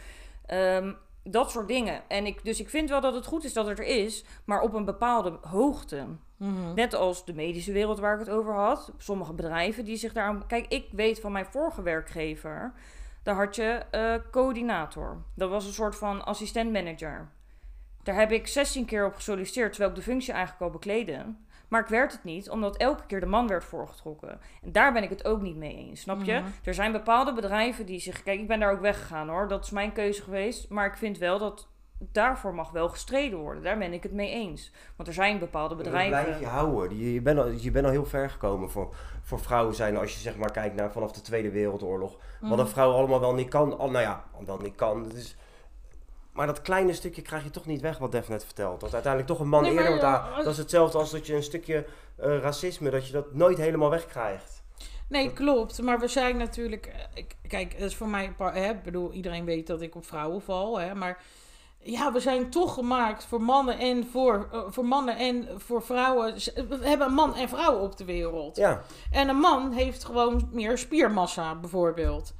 Ehm, 0.46 0.92
dat 1.24 1.50
soort 1.50 1.68
dingen. 1.68 2.02
En 2.08 2.26
ik, 2.26 2.44
dus 2.44 2.60
ik 2.60 2.68
vind 2.70 2.88
wel 2.88 3.00
dat 3.00 3.14
het 3.14 3.26
goed 3.26 3.44
is 3.44 3.52
dat 3.52 3.66
het 3.66 3.78
er 3.78 3.84
is, 3.84 4.24
maar 4.44 4.60
op 4.60 4.74
een 4.74 4.84
bepaalde 4.84 5.38
hoogte. 5.40 6.06
Mhm. 6.42 6.74
Net 6.74 6.94
als 6.94 7.24
de 7.24 7.34
medische 7.34 7.72
wereld 7.72 7.98
waar 7.98 8.14
ik 8.14 8.26
het 8.26 8.30
over 8.30 8.54
had. 8.54 8.92
Sommige 8.96 9.32
bedrijven 9.32 9.84
die 9.84 9.96
zich 9.96 10.12
daar... 10.12 10.46
Kijk, 10.46 10.66
ik 10.68 10.88
weet 10.92 11.20
van 11.20 11.32
mijn 11.32 11.46
vorige 11.46 11.82
werkgever... 11.82 12.72
Daar 13.22 13.34
had 13.34 13.56
je 13.56 13.82
eh, 13.90 14.14
coördinator. 14.30 15.22
Dat 15.34 15.50
was 15.50 15.66
een 15.66 15.72
soort 15.72 15.96
van 15.96 16.24
assistent-manager. 16.24 17.28
Daar 18.02 18.14
heb 18.14 18.32
ik 18.32 18.46
16 18.46 18.84
keer 18.84 19.06
op 19.06 19.14
gesolliciteerd... 19.14 19.70
terwijl 19.70 19.90
ik 19.90 19.96
de 19.96 20.10
functie 20.10 20.32
eigenlijk 20.32 20.62
al 20.62 20.70
bekleedde. 20.70 21.34
Maar 21.68 21.80
ik 21.80 21.86
werd 21.86 22.12
het 22.12 22.24
niet, 22.24 22.50
omdat 22.50 22.76
elke 22.76 23.06
keer 23.06 23.20
de 23.20 23.26
man 23.26 23.46
werd 23.46 23.64
voorgetrokken. 23.64 24.40
En 24.62 24.72
daar 24.72 24.92
ben 24.92 25.02
ik 25.02 25.08
het 25.08 25.24
ook 25.24 25.40
niet 25.40 25.56
mee 25.56 25.76
eens, 25.76 26.00
snap 26.00 26.22
je? 26.22 26.32
Mhm. 26.32 26.50
Er 26.64 26.74
zijn 26.74 26.92
bepaalde 26.92 27.32
bedrijven 27.32 27.86
die 27.86 28.00
zich... 28.00 28.22
Kijk, 28.22 28.40
ik 28.40 28.48
ben 28.48 28.60
daar 28.60 28.72
ook 28.72 28.80
weggegaan 28.80 29.28
hoor. 29.28 29.48
Dat 29.48 29.64
is 29.64 29.70
mijn 29.70 29.92
keuze 29.92 30.22
geweest. 30.22 30.68
Maar 30.68 30.86
ik 30.86 30.96
vind 30.96 31.18
wel 31.18 31.38
dat 31.38 31.68
daarvoor 32.12 32.54
mag 32.54 32.70
wel 32.70 32.88
gestreden 32.88 33.38
worden. 33.38 33.62
Daar 33.62 33.78
ben 33.78 33.92
ik 33.92 34.02
het 34.02 34.12
mee 34.12 34.30
eens. 34.30 34.72
Want 34.96 35.08
er 35.08 35.14
zijn 35.14 35.38
bepaalde 35.38 35.74
Dat 35.74 35.84
bedrijven... 35.84 36.22
blijf 36.24 36.40
je 36.40 36.46
houden. 36.46 36.98
Je, 36.98 37.12
je, 37.12 37.20
bent 37.22 37.38
al, 37.38 37.46
je 37.48 37.70
bent 37.70 37.84
al 37.84 37.90
heel 37.90 38.06
ver 38.06 38.30
gekomen 38.30 38.70
voor, 38.70 38.94
voor 39.22 39.40
vrouwen 39.40 39.74
zijn. 39.74 39.96
Als 39.96 40.12
je 40.12 40.18
zeg 40.20 40.36
maar 40.36 40.50
kijkt 40.52 40.74
naar 40.76 40.92
vanaf 40.92 41.12
de 41.12 41.20
Tweede 41.20 41.50
Wereldoorlog. 41.50 42.10
Wat 42.40 42.50
Mhm. 42.50 42.60
een 42.60 42.68
vrouw 42.68 42.92
allemaal 42.92 43.20
wel 43.20 43.34
niet 43.34 43.48
kan. 43.48 43.78
Al, 43.78 43.90
nou 43.90 44.04
ja, 44.04 44.24
wel 44.46 44.58
niet 44.58 44.74
kan. 44.74 45.02
Dat 45.02 45.12
is, 45.12 45.36
maar 46.32 46.46
dat 46.46 46.62
kleine 46.62 46.92
stukje 46.92 47.22
krijg 47.22 47.44
je 47.44 47.50
toch 47.50 47.66
niet 47.66 47.80
weg 47.80 47.98
wat 47.98 48.12
Def 48.12 48.28
net 48.28 48.44
vertelt. 48.44 48.80
Dat 48.80 48.92
uiteindelijk 48.92 49.32
toch 49.32 49.40
een 49.40 49.48
man 49.48 49.62
Nee, 49.62 49.70
eerder 49.72 49.88
wordt 49.88 50.02
aan- 50.04 50.30
Dat 50.36 50.46
is 50.52 50.58
hetzelfde 50.58 50.98
als 50.98 51.10
dat 51.10 51.26
je 51.26 51.34
een 51.34 51.42
stukje 51.42 51.84
eh, 52.16 52.38
racisme, 52.38 52.90
dat 52.90 53.06
je 53.06 53.12
dat 53.12 53.34
nooit 53.34 53.58
helemaal 53.58 53.90
wegkrijgt. 53.90 54.62
Nee, 55.08 55.32
klopt. 55.32 55.82
Maar 55.82 55.98
we 56.00 56.08
zijn 56.08 56.36
natuurlijk. 56.36 56.86
eh, 57.14 57.24
Kijk, 57.48 57.72
dat 57.78 57.88
is 57.88 57.96
voor 57.96 58.08
mij. 58.08 58.32
Hè, 58.38 58.70
ik 58.70 58.82
bedoel, 58.82 59.12
iedereen 59.12 59.44
weet 59.44 59.66
dat 59.66 59.80
ik 59.80 59.94
op 59.94 60.06
vrouwen 60.06 60.42
val. 60.42 60.80
Hè, 60.80 60.94
maar 60.94 61.22
ja, 61.84 62.12
we 62.12 62.20
zijn 62.20 62.50
toch 62.50 62.74
gemaakt 62.74 63.24
voor 63.24 63.42
mannen 63.42 63.78
en 63.78 64.08
voor, 64.12 64.48
eh, 64.52 64.60
voor 64.68 64.84
mannen 64.84 65.16
en 65.16 65.48
voor 65.56 65.82
vrouwen. 65.82 66.40
Z- 66.40 66.52
We 66.68 66.78
hebben 66.82 67.06
een 67.06 67.14
man 67.14 67.34
en 67.36 67.48
vrouw 67.48 67.78
op 67.78 67.96
de 67.96 68.04
wereld. 68.04 68.56
Ja. 68.56 68.80
En 69.10 69.28
een 69.28 69.36
man 69.38 69.72
heeft 69.72 70.04
gewoon 70.04 70.48
meer 70.52 70.78
spiermassa, 70.78 71.54
bijvoorbeeld. 71.54 72.34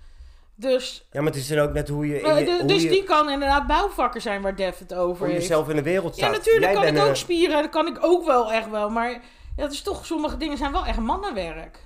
Dus, 0.54 1.08
ja, 1.10 1.20
maar 1.20 1.30
het 1.32 1.40
is 1.40 1.48
dan 1.48 1.58
ook 1.58 1.72
net 1.72 1.88
hoe 1.88 2.06
je... 2.06 2.20
in 2.20 2.24
eh, 2.30 2.38
je- 2.38 2.44
de- 2.44 2.56
hoe 2.58 2.66
dus 2.66 2.82
je- 2.82 2.88
die 2.88 3.04
kan 3.04 3.30
inderdaad 3.30 3.66
bouwvakker 3.66 4.20
zijn 4.20 4.42
waar 4.42 4.56
Def 4.56 4.78
het 4.78 4.94
over 4.94 5.24
hoe 5.24 5.34
heeft. 5.34 5.46
zelf 5.46 5.68
in 5.68 5.76
de 5.76 5.82
wereld 5.82 6.16
Ja, 6.16 6.22
staat. 6.26 6.36
natuurlijk 6.36 6.64
Jij 6.64 6.74
kan 6.74 6.94
ik 6.96 7.02
ook 7.02 7.08
eh, 7.08 7.14
spieren. 7.14 7.62
Dat 7.62 7.70
kan 7.70 7.86
ik 7.86 7.98
ook 8.00 8.26
wel 8.26 8.52
echt 8.52 8.70
wel. 8.70 8.90
Maar 8.90 9.10
ja, 9.10 9.62
het 9.62 9.72
is 9.72 9.82
toch, 9.82 10.06
sommige 10.06 10.36
dingen 10.36 10.56
zijn 10.56 10.72
wel 10.72 10.86
echt 10.86 10.98
mannenwerk. 10.98 11.78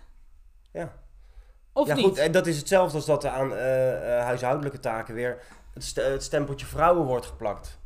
Ja. 0.73 0.93
Of 1.73 1.87
ja, 1.87 1.95
niet? 1.95 2.05
goed, 2.05 2.19
en 2.19 2.33
dat 2.33 2.47
is 2.47 2.57
hetzelfde 2.59 2.97
als 2.97 3.07
dat 3.07 3.25
aan 3.27 3.53
eh, 3.55 4.19
eh, 4.19 4.25
huishoudelijke 4.25 4.81
taken 4.81 5.15
weer 5.15 5.43
het, 5.77 5.85
st- 5.85 5.97
het 5.97 6.23
stempeltje 6.23 6.67
vrouwen 6.67 7.07
wordt 7.07 7.27
geplakt. 7.27 7.79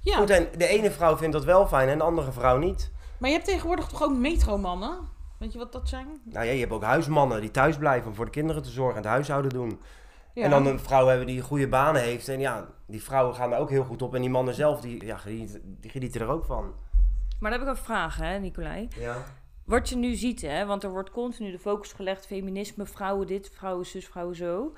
ja, 0.00 0.16
Goed, 0.16 0.30
en 0.30 0.48
de 0.58 0.66
ene 0.66 0.90
vrouw 0.90 1.16
vindt 1.16 1.32
dat 1.32 1.44
wel 1.44 1.66
fijn 1.66 1.88
en 1.88 1.98
de 1.98 2.04
andere 2.04 2.32
vrouw 2.32 2.58
niet. 2.58 2.90
maar 3.18 3.28
je 3.28 3.34
hebt 3.36 3.48
tegenwoordig 3.48 3.86
toch 3.86 4.02
ook 4.02 4.16
metromannen? 4.16 4.98
Weet 5.38 5.52
je 5.52 5.58
wat 5.58 5.72
dat 5.72 5.88
zijn? 5.88 6.06
Nou 6.24 6.46
ja, 6.46 6.52
je 6.52 6.60
hebt 6.60 6.72
ook 6.72 6.82
huismannen 6.82 7.40
die 7.40 7.50
thuis 7.50 7.76
blijven 7.76 8.08
om 8.08 8.14
voor 8.14 8.24
de 8.24 8.30
kinderen 8.30 8.62
te 8.62 8.70
zorgen 8.70 8.96
en 8.96 9.02
het 9.02 9.10
huishouden 9.10 9.50
doen. 9.50 9.80
Ja. 10.34 10.42
En 10.44 10.50
dan 10.50 10.66
een 10.66 10.78
vrouw 10.80 11.06
hebben 11.06 11.26
die 11.26 11.40
goede 11.40 11.68
banen 11.68 12.02
heeft. 12.02 12.28
En 12.28 12.40
ja, 12.40 12.66
die 12.86 13.02
vrouwen 13.02 13.34
gaan 13.34 13.50
daar 13.50 13.60
ook 13.60 13.70
heel 13.70 13.84
goed 13.84 14.02
op. 14.02 14.14
En 14.14 14.20
die 14.20 14.30
mannen 14.30 14.54
zelf, 14.54 14.80
die, 14.80 15.04
ja, 15.04 15.16
genieten, 15.16 15.76
die 15.80 15.90
genieten 15.90 16.20
er 16.20 16.28
ook 16.28 16.44
van. 16.44 16.74
Maar 17.40 17.50
dan 17.50 17.60
heb 17.60 17.68
ik 17.68 17.76
een 17.76 17.84
vraag, 17.84 18.16
hè, 18.16 18.38
Nicolai. 18.38 18.88
Ja. 18.98 19.16
Wat 19.64 19.88
je 19.88 19.96
nu 19.96 20.14
ziet, 20.14 20.40
hè, 20.42 20.66
want 20.66 20.82
er 20.82 20.90
wordt 20.90 21.10
continu 21.10 21.50
de 21.50 21.58
focus 21.58 21.92
gelegd: 21.92 22.26
feminisme, 22.26 22.86
vrouwen 22.86 23.26
dit, 23.26 23.50
vrouwen 23.54 23.86
zus, 23.86 24.06
vrouwen 24.06 24.36
zo. 24.36 24.72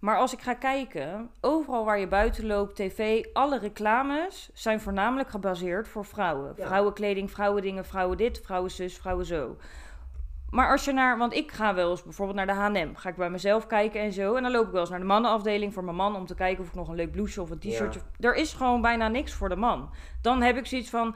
Maar 0.00 0.16
als 0.16 0.32
ik 0.32 0.40
ga 0.40 0.54
kijken, 0.54 1.30
overal 1.40 1.84
waar 1.84 1.98
je 1.98 2.08
buiten 2.08 2.46
loopt, 2.46 2.76
tv, 2.76 3.24
alle 3.32 3.58
reclames 3.58 4.50
zijn 4.54 4.80
voornamelijk 4.80 5.28
gebaseerd 5.28 5.88
voor 5.88 6.04
vrouwen. 6.04 6.54
Ja. 6.56 6.66
Vrouwenkleding, 6.66 7.30
vrouwendingen, 7.30 7.84
vrouwen 7.84 8.16
dit, 8.16 8.40
vrouwen 8.44 8.70
zus, 8.70 8.96
vrouwen 8.98 9.26
zo. 9.26 9.56
Maar 10.50 10.70
als 10.70 10.84
je 10.84 10.92
naar, 10.92 11.18
want 11.18 11.34
ik 11.34 11.52
ga 11.52 11.74
wel 11.74 11.90
eens 11.90 12.02
bijvoorbeeld 12.02 12.36
naar 12.36 12.46
de 12.46 12.52
H&M, 12.52 12.94
ga 12.94 13.08
ik 13.08 13.16
bij 13.16 13.30
mezelf 13.30 13.66
kijken 13.66 14.00
en 14.00 14.12
zo. 14.12 14.34
En 14.34 14.42
dan 14.42 14.52
loop 14.52 14.66
ik 14.66 14.70
wel 14.72 14.80
eens 14.80 14.90
naar 14.90 14.98
de 14.98 15.04
mannenafdeling 15.04 15.74
voor 15.74 15.84
mijn 15.84 15.96
man 15.96 16.16
om 16.16 16.26
te 16.26 16.34
kijken 16.34 16.62
of 16.62 16.68
ik 16.68 16.74
nog 16.74 16.88
een 16.88 16.94
leuk 16.94 17.12
blouseje 17.12 17.42
of 17.42 17.50
een 17.50 17.58
t-shirtje. 17.58 18.00
Er 18.20 18.34
is 18.34 18.52
gewoon 18.52 18.80
bijna 18.80 19.08
niks 19.08 19.32
voor 19.32 19.48
de 19.48 19.56
man. 19.56 19.90
Dan 20.22 20.42
heb 20.42 20.56
ik 20.56 20.66
zoiets 20.66 20.90
van, 20.90 21.14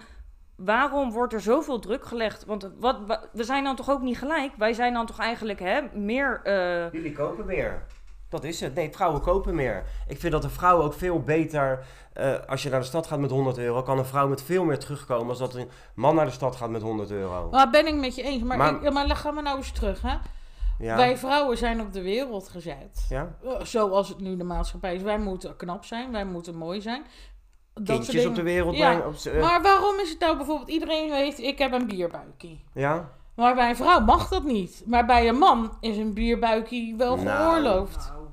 waarom 0.57 1.11
wordt 1.13 1.33
er 1.33 1.41
zoveel 1.41 1.79
druk 1.79 2.05
gelegd? 2.05 2.45
Want 2.45 2.71
wat, 2.79 2.99
wa- 3.07 3.23
we 3.33 3.45
zijn 3.45 3.65
dan 3.65 3.77
toch 3.77 3.91
ook 3.91 4.01
niet 4.03 4.19
gelijk? 4.19 4.53
Wij 4.57 4.73
zijn 4.73 4.93
dan 4.93 5.07
toch 5.07 5.19
eigenlijk 5.19 5.59
hè, 5.61 5.81
meer... 5.95 6.41
eh, 6.43 6.93
Jullie 6.93 7.13
kopen 7.13 7.47
meer. 7.47 7.83
Dat 8.35 8.45
is 8.45 8.61
het. 8.61 8.75
Nee, 8.75 8.91
vrouwen 8.93 9.21
kopen 9.21 9.55
meer. 9.55 9.85
Ik 10.09 10.21
vind 10.21 10.33
dat 10.33 10.45
een 10.45 10.51
vrouw 10.51 10.83
ook 10.83 10.95
veel 10.95 11.21
beter... 11.21 11.85
eh, 12.13 12.33
als 12.47 12.63
je 12.63 12.71
naar 12.71 12.81
de 12.81 12.87
stad 12.87 13.07
gaat 13.07 13.19
met 13.19 13.31
100 13.31 13.59
euro... 13.59 13.83
kan 13.83 13.99
een 13.99 14.05
vrouw 14.05 14.29
met 14.29 14.43
veel 14.43 14.65
meer 14.65 14.79
terugkomen... 14.79 15.29
als 15.29 15.39
dat 15.39 15.55
een 15.55 15.69
man 15.95 16.15
naar 16.15 16.25
de 16.25 16.31
stad 16.31 16.57
gaat 16.57 16.71
met 16.71 16.83
100 16.83 17.11
euro. 17.11 17.49
Maar 17.51 17.71
ben 17.71 17.87
ik 17.87 17.95
met 17.95 18.15
je 18.15 18.23
eens. 18.23 18.43
Maar, 18.43 18.57
Maar- 18.59 18.83
ik, 18.85 18.93
maar 18.93 19.17
gaan 19.17 19.35
we 19.35 19.41
nou 19.43 19.57
eens 19.57 19.71
terug. 19.73 20.03
Hè? 20.03 20.15
Ja. 20.79 20.97
Wij 20.97 21.17
vrouwen 21.19 21.57
zijn 21.59 21.81
op 21.81 21.93
de 21.93 22.03
wereld 22.03 22.49
gezet. 22.49 23.07
ja? 23.09 23.35
Eh, 23.45 23.51
Zoals 23.63 24.09
het 24.09 24.21
nu 24.21 24.37
de 24.37 24.45
maatschappij 24.45 24.95
is. 24.95 25.03
Wij 25.03 25.19
moeten 25.19 25.57
knap 25.57 25.85
zijn. 25.85 26.13
Wij 26.13 26.25
moeten 26.25 26.55
mooi 26.57 26.81
zijn. 26.81 27.03
Dat 27.75 27.85
Kindjes 27.99 28.27
op 28.27 28.35
de 28.35 28.43
wereld 28.43 28.77
Ja. 28.77 28.89
brengen. 28.91 29.07
Op 29.07 29.15
z'n- 29.15 29.29
eh, 29.29 29.41
Maar 29.41 29.63
waarom 29.63 29.99
is 30.01 30.11
het 30.11 30.19
nou 30.21 30.37
bijvoorbeeld... 30.37 30.69
Iedereen 30.69 31.11
weet, 31.11 31.39
ik 31.39 31.59
heb 31.59 31.73
een 31.73 31.87
bierbuikie. 31.87 32.65
ja? 32.75 33.11
Maar 33.35 33.55
bij 33.55 33.69
een 33.69 33.77
vrouw 33.77 34.01
mag 34.01 34.29
dat 34.29 34.45
niet. 34.45 34.83
Maar 34.87 35.07
bij 35.07 35.29
een 35.29 35.39
man 35.39 35.77
is 35.81 35.97
een 35.97 36.15
bierbuikie 36.15 36.95
wel 36.97 37.17
Nou. 37.17 37.29
geoorloofd. 37.51 38.09
Nou, 38.13 38.24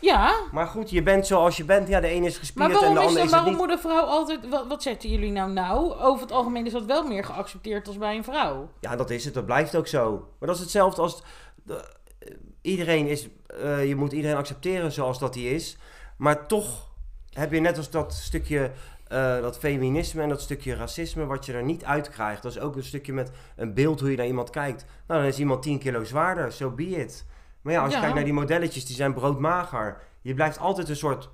Ja, 0.00 0.34
maar 0.52 0.66
goed, 0.66 0.90
je 0.90 1.02
bent 1.02 1.26
zoals 1.26 1.56
je 1.56 1.64
bent. 1.64 1.88
Ja, 1.88 2.00
de 2.00 2.06
ene 2.06 2.26
is 2.26 2.38
gespierd 2.38 2.66
en 2.66 2.72
de 2.72 2.78
is 2.78 2.86
ander 2.86 3.02
dan, 3.14 3.24
is 3.24 3.30
waarom 3.30 3.48
niet. 3.48 3.58
moet 3.58 3.70
een 3.70 3.78
vrouw 3.78 4.04
altijd... 4.04 4.48
Wat, 4.48 4.66
wat 4.66 4.82
zetten 4.82 5.08
jullie 5.10 5.30
nou 5.30 5.50
nou? 5.52 5.92
Over 6.00 6.22
het 6.22 6.32
algemeen 6.32 6.66
is 6.66 6.72
dat 6.72 6.84
wel 6.84 7.06
meer 7.06 7.24
geaccepteerd 7.24 7.86
als 7.86 7.98
bij 7.98 8.16
een 8.16 8.24
vrouw. 8.24 8.68
Ja, 8.80 8.96
dat 8.96 9.10
is 9.10 9.24
het. 9.24 9.34
Dat 9.34 9.46
blijft 9.46 9.76
ook 9.76 9.86
zo. 9.86 10.10
Maar 10.38 10.48
dat 10.48 10.56
is 10.56 10.62
hetzelfde 10.62 11.00
als... 11.02 11.22
de- 11.62 11.84
eh, 12.18 12.28
iedereen 12.60 13.06
is... 13.06 13.28
eh, 13.62 13.88
je 13.88 13.96
moet 13.96 14.12
iedereen 14.12 14.36
accepteren 14.36 14.92
zoals 14.92 15.18
dat 15.18 15.34
hij 15.34 15.44
is. 15.44 15.76
Maar 16.16 16.46
toch 16.46 16.88
heb 17.32 17.52
je 17.52 17.60
net 17.60 17.76
als 17.76 17.90
dat 17.90 18.12
stukje... 18.14 18.70
eh, 19.08 19.40
dat 19.40 19.58
feminisme 19.58 20.22
en 20.22 20.28
dat 20.28 20.40
stukje 20.40 20.74
racisme 20.74 21.24
wat 21.26 21.46
je 21.46 21.52
er 21.52 21.62
niet 21.64 21.84
uitkrijgt. 21.84 22.42
Dat 22.42 22.52
is 22.52 22.58
ook 22.60 22.76
een 22.76 22.84
stukje 22.84 23.12
met 23.12 23.30
een 23.56 23.74
beeld 23.74 24.00
hoe 24.00 24.10
je 24.10 24.16
naar 24.16 24.26
iemand 24.26 24.50
kijkt. 24.50 24.84
Nou, 25.06 25.20
dan 25.20 25.28
is 25.28 25.38
iemand 25.38 25.62
10 25.62 25.78
kilo 25.78 26.04
zwaarder. 26.04 26.52
So 26.52 26.70
be 26.70 26.86
it. 26.88 27.24
Maar 27.64 27.72
ja, 27.72 27.80
als 27.80 27.88
je 27.88 27.94
Ja. 27.94 28.00
kijkt 28.00 28.14
naar 28.14 28.24
die 28.24 28.32
modelletjes, 28.32 28.84
die 28.86 28.96
zijn 28.96 29.14
broodmager. 29.14 30.00
Je 30.20 30.34
blijft 30.34 30.58
altijd 30.58 30.88
een 30.88 30.96
soort 30.96 31.28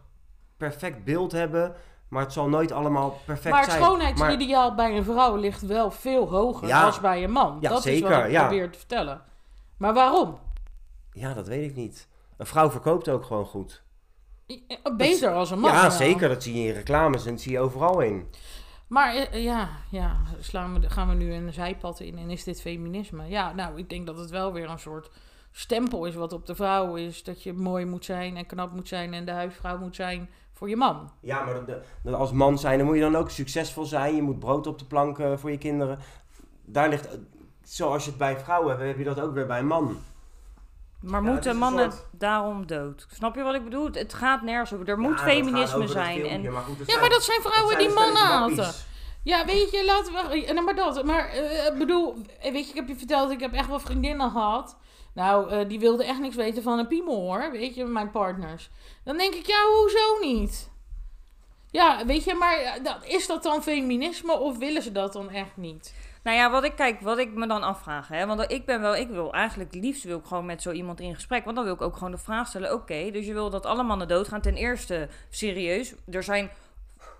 perfect 0.56 1.04
beeld 1.04 1.32
hebben. 1.32 1.74
Maar 2.08 2.22
het 2.22 2.32
zal 2.32 2.48
nooit 2.48 2.72
allemaal 2.72 3.18
perfect 3.24 3.50
maar 3.54 3.62
het 3.62 3.70
zijn. 3.70 3.82
schoonheidsideaal 3.82 4.74
bij 4.74 4.96
een 4.96 5.04
vrouw 5.04 5.36
ligt 5.36 5.62
wel 5.66 5.90
veel 5.90 6.28
hoger 6.28 6.68
Ja. 6.68 6.90
dan 6.90 7.00
bij 7.02 7.24
een 7.24 7.30
man. 7.30 7.58
Ja, 7.60 7.68
dat 7.68 7.86
is 7.86 8.00
wat 8.00 8.10
ik 8.10 8.32
probeer 8.38 8.70
te 8.70 8.78
vertellen. 8.78 9.22
Maar 9.76 9.94
waarom? 9.94 10.38
Ja, 11.12 11.34
dat 11.34 11.46
weet 11.48 11.70
ik 11.70 11.76
niet. 11.76 12.08
Een 12.36 12.46
vrouw 12.46 12.70
verkoopt 12.70 13.08
ook 13.08 13.24
gewoon 13.24 13.46
goed. 13.46 13.82
Beter 14.96 15.32
als 15.32 15.50
een 15.50 15.58
man. 15.58 15.72
ja, 15.72 15.90
zeker. 15.90 16.28
Dat 16.28 16.42
zie 16.42 16.62
je 16.62 16.68
in 16.68 16.74
reclames 16.74 17.24
en 17.26 17.30
dat 17.32 17.40
zie 17.40 17.52
je 17.52 17.60
overal 17.60 18.00
in. 18.00 18.28
Maar 18.86 19.14
eh, 19.14 19.42
ja, 19.44 19.68
ja 19.90 20.16
slaan 20.40 20.80
we, 20.80 20.90
gaan 20.90 21.08
we 21.08 21.14
nu 21.14 21.32
een 21.34 21.52
zijpad 21.52 22.00
in 22.00 22.18
en 22.18 22.30
is 22.30 22.44
dit 22.44 22.60
feminisme? 22.60 23.28
Ja, 23.28 23.52
nou, 23.52 23.78
ik 23.78 23.88
denk 23.88 24.06
dat 24.06 24.18
het 24.18 24.30
wel 24.30 24.52
weer 24.52 24.70
een 24.70 24.78
soort 24.78 25.10
stempel 25.52 26.04
is 26.04 26.14
wat 26.14 26.32
op 26.32 26.46
de 26.46 26.54
vrouw 26.54 26.94
is. 26.94 27.22
Dat 27.22 27.42
je 27.42 27.52
mooi 27.52 27.84
moet 27.84 28.04
zijn 28.04 28.36
en 28.36 28.46
knap 28.46 28.72
moet 28.72 28.88
zijn 28.88 29.14
en 29.14 29.24
de 29.24 29.30
huisvrouw 29.32 29.78
moet 29.78 29.96
zijn 29.96 30.30
voor 30.52 30.68
je 30.68 30.76
man. 30.76 31.10
Ja, 31.20 31.46
maar 32.04 32.14
als 32.14 32.32
man 32.32 32.58
zijn, 32.58 32.78
dan 32.78 32.86
moet 32.86 32.96
je 32.96 33.02
dan 33.02 33.16
ook 33.16 33.30
succesvol 33.30 33.84
zijn. 33.84 34.14
Je 34.14 34.22
moet 34.22 34.38
brood 34.38 34.66
op 34.66 34.78
de 34.78 34.84
plank 34.84 35.18
eh, 35.18 35.32
voor 35.36 35.50
je 35.50 35.58
kinderen. 35.58 35.98
Daar 36.64 36.88
ligt, 36.88 37.06
eh, 37.08 37.18
zoals 37.62 38.04
je 38.04 38.08
het 38.10 38.18
bij 38.18 38.38
vrouwen 38.38 38.70
hebt, 38.70 38.82
heb 38.88 38.98
je 38.98 39.04
dat 39.04 39.20
ook 39.20 39.34
weer 39.34 39.46
bij 39.46 39.58
een 39.58 39.66
man. 39.66 39.98
Maar 41.00 41.22
Ja, 41.22 41.30
moeten 41.30 41.56
mannen 41.56 41.92
soort- 41.92 42.06
daarom 42.12 42.66
dood? 42.66 43.06
Snap 43.12 43.34
je 43.34 43.42
wat 43.42 43.54
ik 43.54 43.64
bedoel? 43.64 43.88
Het- 43.92 44.14
gaat 44.14 44.42
nergens 44.42 44.72
over. 44.74 44.88
Er 44.88 44.98
moet 44.98 45.18
Ja, 45.18 45.24
feminisme 45.24 45.86
zijn. 45.86 46.14
filmpje, 46.20 46.48
En 46.48 46.52
maar 46.52 46.62
goed, 46.62 46.78
dat 46.78 46.86
Ja, 46.86 46.92
zijn- 46.92 47.00
maar 47.00 47.10
dat 47.10 47.22
zijn 47.22 47.40
vrouwen 47.42 47.74
dat 47.78 47.86
die 47.86 47.94
mannen 47.94 48.22
haten. 48.22 48.74
Ja, 49.22 49.44
weet 49.44 49.70
je, 49.70 49.84
laten 49.84 50.12
we. 50.12 50.44
eh, 50.44 50.52
nou, 50.52 50.64
maar 50.64 50.74
dat. 50.74 51.04
Maar 51.04 51.28
eh, 51.28 51.66
ik 51.66 51.78
bedoel, 51.78 52.14
weet 52.42 52.64
je, 52.64 52.70
ik 52.70 52.74
heb 52.74 52.88
je 52.88 52.96
verteld, 52.96 53.30
ik 53.30 53.40
heb 53.40 53.52
echt 53.52 53.68
wel 53.68 53.80
vriendinnen 53.80 54.30
gehad. 54.30 54.76
Nou, 55.20 55.50
eh, 55.50 55.68
die 55.68 55.78
wilden 55.80 56.06
echt 56.06 56.18
niks 56.20 56.36
weten 56.36 56.62
van 56.62 56.78
een 56.78 56.86
piemel 56.86 57.14
hoor. 57.20 57.50
Weet 57.52 57.74
je, 57.74 57.84
mijn 57.84 58.10
partners. 58.10 58.70
Dan 59.04 59.16
denk 59.16 59.34
ik, 59.34 59.46
ja, 59.46 59.58
hoezo 59.78 60.18
niet? 60.20 60.70
Ja, 61.70 62.06
weet 62.06 62.24
je, 62.24 62.34
maar 62.34 62.56
eh, 62.58 62.84
dat- 62.84 63.04
is 63.06 63.26
dat 63.26 63.42
dan 63.42 63.62
feminisme 63.62 64.38
of 64.38 64.58
willen 64.58 64.82
ze 64.82 64.92
dat 64.92 65.12
dan 65.12 65.30
echt 65.30 65.56
niet? 65.56 65.94
Nou 66.22 66.36
ja, 66.36 66.50
wat 66.50 66.64
ik 66.64 66.74
kijk, 66.76 67.00
wat 67.00 67.18
ik 67.18 67.34
me 67.34 67.46
dan 67.46 67.62
afvraag, 67.62 68.08
hè, 68.08 68.26
want 68.26 68.52
ik 68.52 68.64
ben 68.64 68.80
wel, 68.80 68.96
ik 68.96 69.08
wil 69.08 69.32
eigenlijk 69.32 69.74
liefst 69.74 70.04
wil 70.04 70.18
ik 70.18 70.24
gewoon 70.26 70.46
met 70.46 70.62
zo 70.62 70.70
iemand 70.70 71.00
in 71.00 71.14
gesprek, 71.14 71.44
want 71.44 71.56
dan 71.56 71.64
wil 71.64 71.74
ik 71.74 71.82
ook 71.82 71.94
gewoon 71.96 72.10
de 72.10 72.18
vraag 72.18 72.46
stellen: 72.48 72.72
oké, 72.72 73.10
dus 73.10 73.26
je 73.26 73.32
wil 73.32 73.50
dat 73.50 73.66
alle 73.66 73.82
mannen 73.82 74.08
doodgaan? 74.08 74.40
Ten 74.40 74.54
eerste, 74.54 75.08
serieus, 75.30 75.94
er 76.10 76.22
zijn 76.22 76.50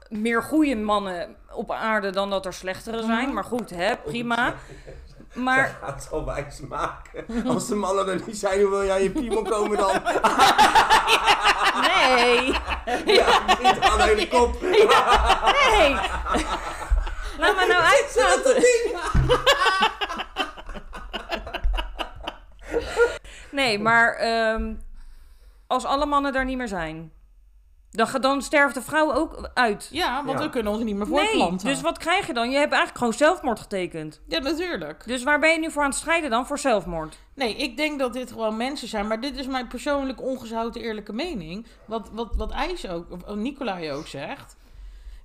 meer 0.09 0.42
goede 0.42 0.76
mannen 0.76 1.37
op 1.52 1.71
aarde 1.71 2.11
dan 2.11 2.30
dat 2.30 2.47
er 2.47 2.52
slechtere 2.54 3.02
zijn, 3.02 3.25
Mhm. 3.25 3.35
maar 3.35 3.45
goed, 3.45 3.71
hè, 3.71 3.97
prima. 3.97 4.54
Maar 5.46 5.78
Dat 5.80 5.90
gaat 5.90 6.08
wel 6.10 6.25
wijs 6.25 6.60
maken. 6.60 7.46
Als 7.46 7.68
de 7.68 7.75
mannen 7.75 8.08
er 8.08 8.20
niet 8.26 8.38
zijn, 8.38 8.60
hoe 8.60 8.70
wil 8.70 8.84
jij 8.84 9.02
je 9.02 9.10
piemel 9.10 9.42
komen 9.42 9.78
dan? 9.78 9.92
nee, 11.88 12.52
Ja, 13.04 13.40
niet 13.62 13.80
aan 13.80 13.99
de 13.99 14.02
hele 14.04 14.28
kop. 14.28 14.60
nee. 14.62 15.94
Laat 17.38 17.56
me 17.56 17.66
nou 17.68 17.82
uitpraten. 17.82 18.62
Nee, 23.50 23.78
maar 23.78 24.14
ehm, 24.14 24.75
als 25.66 25.84
alle 25.84 26.06
mannen 26.06 26.32
daar 26.32 26.44
niet 26.44 26.56
meer 26.56 26.68
zijn, 26.68 27.12
dan, 27.90 28.09
dan 28.20 28.42
sterft 28.42 28.75
de 28.75 28.82
vrouw 28.82 29.12
ook 29.14 29.50
uit. 29.54 29.88
Ja, 29.92 30.25
want 30.25 30.38
Ja. 30.38 30.44
we 30.44 30.50
kunnen 30.50 30.73
ons 30.73 30.82
niet 30.82 30.97
meer 30.97 31.09
Nee, 31.09 31.18
voortplanten. 31.18 31.66
dus 31.68 31.80
wat 31.80 31.99
krijg 31.99 32.26
je 32.26 32.32
dan? 32.32 32.50
Je 32.50 32.56
hebt 32.56 32.73
eigenlijk 32.73 32.99
gewoon 32.99 33.12
zelfmoord 33.12 33.61
getekend. 33.61 34.20
Ja, 34.28 34.38
natuurlijk. 34.38 35.02
Dus 35.06 35.23
waar 35.23 35.40
ben 35.40 35.50
je 35.50 35.59
nu 35.59 35.70
voor 35.70 35.82
aan 35.82 35.88
het 35.88 35.99
strijden 35.99 36.30
dan? 36.30 36.47
Voor 36.47 36.59
zelfmoord. 36.59 37.18
Nee, 37.35 37.56
ik 37.56 37.76
denk 37.76 37.99
dat 37.99 38.12
dit 38.12 38.30
gewoon 38.32 38.56
mensen 38.56 38.88
zijn. 38.88 39.06
Maar 39.06 39.20
dit 39.20 39.37
is 39.37 39.47
mijn 39.47 39.66
persoonlijk 39.68 40.23
ongezouten 40.23 40.80
eerlijke 40.80 41.12
mening. 41.12 41.66
Wat, 41.85 42.11
wat, 42.12 42.35
wat 42.37 42.50
IJs 42.50 42.88
ook, 42.88 43.06
of 43.11 43.35
Nicolai 43.35 43.92
ook 43.92 44.06
zegt. 44.06 44.56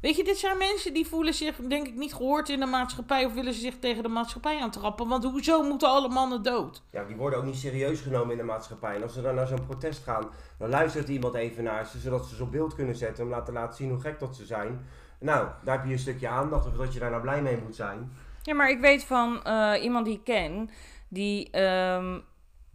Weet 0.01 0.15
je, 0.15 0.23
dit 0.23 0.37
zijn 0.37 0.57
mensen 0.57 0.93
die 0.93 1.05
voelen 1.07 1.33
zich, 1.33 1.55
denk 1.55 1.87
ik, 1.87 1.95
niet 1.95 2.13
gehoord 2.13 2.49
in 2.49 2.59
de 2.59 2.65
maatschappij. 2.65 3.25
Of 3.25 3.33
willen 3.33 3.53
ze 3.53 3.59
zich 3.59 3.79
tegen 3.79 4.03
de 4.03 4.09
maatschappij 4.09 4.59
aantrappen. 4.61 5.07
Want 5.07 5.23
hoezo 5.23 5.63
moeten 5.63 5.89
alle 5.89 6.09
mannen 6.09 6.41
dood? 6.43 6.81
Ja, 6.91 7.03
die 7.03 7.15
worden 7.15 7.39
ook 7.39 7.45
niet 7.45 7.55
serieus 7.55 8.01
genomen 8.01 8.31
in 8.31 8.37
de 8.37 8.43
maatschappij. 8.43 8.95
En 8.95 9.01
als 9.03 9.13
ze 9.13 9.21
dan 9.21 9.35
naar 9.35 9.47
zo'n 9.47 9.65
protest 9.65 10.03
gaan, 10.03 10.29
dan 10.57 10.69
luistert 10.69 11.07
iemand 11.09 11.33
even 11.35 11.63
naar 11.63 11.85
ze, 11.85 11.99
zodat 11.99 12.25
ze 12.25 12.35
ze 12.35 12.43
op 12.43 12.51
beeld 12.51 12.75
kunnen 12.75 12.95
zetten 12.95 13.23
om 13.23 13.29
laten 13.29 13.53
laten 13.53 13.75
zien 13.75 13.89
hoe 13.89 13.99
gek 13.99 14.19
dat 14.19 14.35
ze 14.35 14.45
zijn. 14.45 14.85
Nou, 15.19 15.47
daar 15.63 15.77
heb 15.77 15.85
je 15.85 15.91
een 15.91 15.99
stukje 15.99 16.27
aandacht, 16.27 16.65
of 16.67 16.73
dat 16.73 16.93
je 16.93 16.99
daar 16.99 17.09
nou 17.09 17.21
blij 17.21 17.41
mee 17.41 17.57
moet 17.63 17.75
zijn. 17.75 18.11
Ja, 18.41 18.53
maar 18.53 18.69
ik 18.69 18.79
weet 18.79 19.03
van 19.03 19.43
eh, 19.43 19.73
iemand 19.83 20.05
die 20.05 20.13
ik 20.15 20.23
ken, 20.23 20.69
die 21.07 21.49
ehm, 21.51 22.19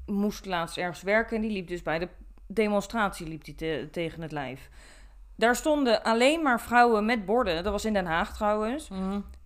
moest 0.06 0.46
laatst 0.46 0.76
ergens 0.76 1.02
werken 1.02 1.36
en 1.36 1.42
die 1.42 1.50
liep 1.50 1.68
dus 1.68 1.82
bij 1.82 1.98
de 1.98 2.08
demonstratie 2.46 3.26
liep 3.28 3.44
die 3.44 3.54
te- 3.54 3.88
tegen 3.92 4.22
het 4.22 4.32
lijf. 4.32 4.68
Daar 5.40 5.56
stonden 5.56 6.02
alleen 6.02 6.42
maar 6.42 6.60
vrouwen 6.60 7.04
met 7.04 7.24
borden. 7.24 7.64
Dat 7.64 7.72
was 7.72 7.84
in 7.84 7.92
Den 7.92 8.06
Haag 8.06 8.34
trouwens. 8.36 8.88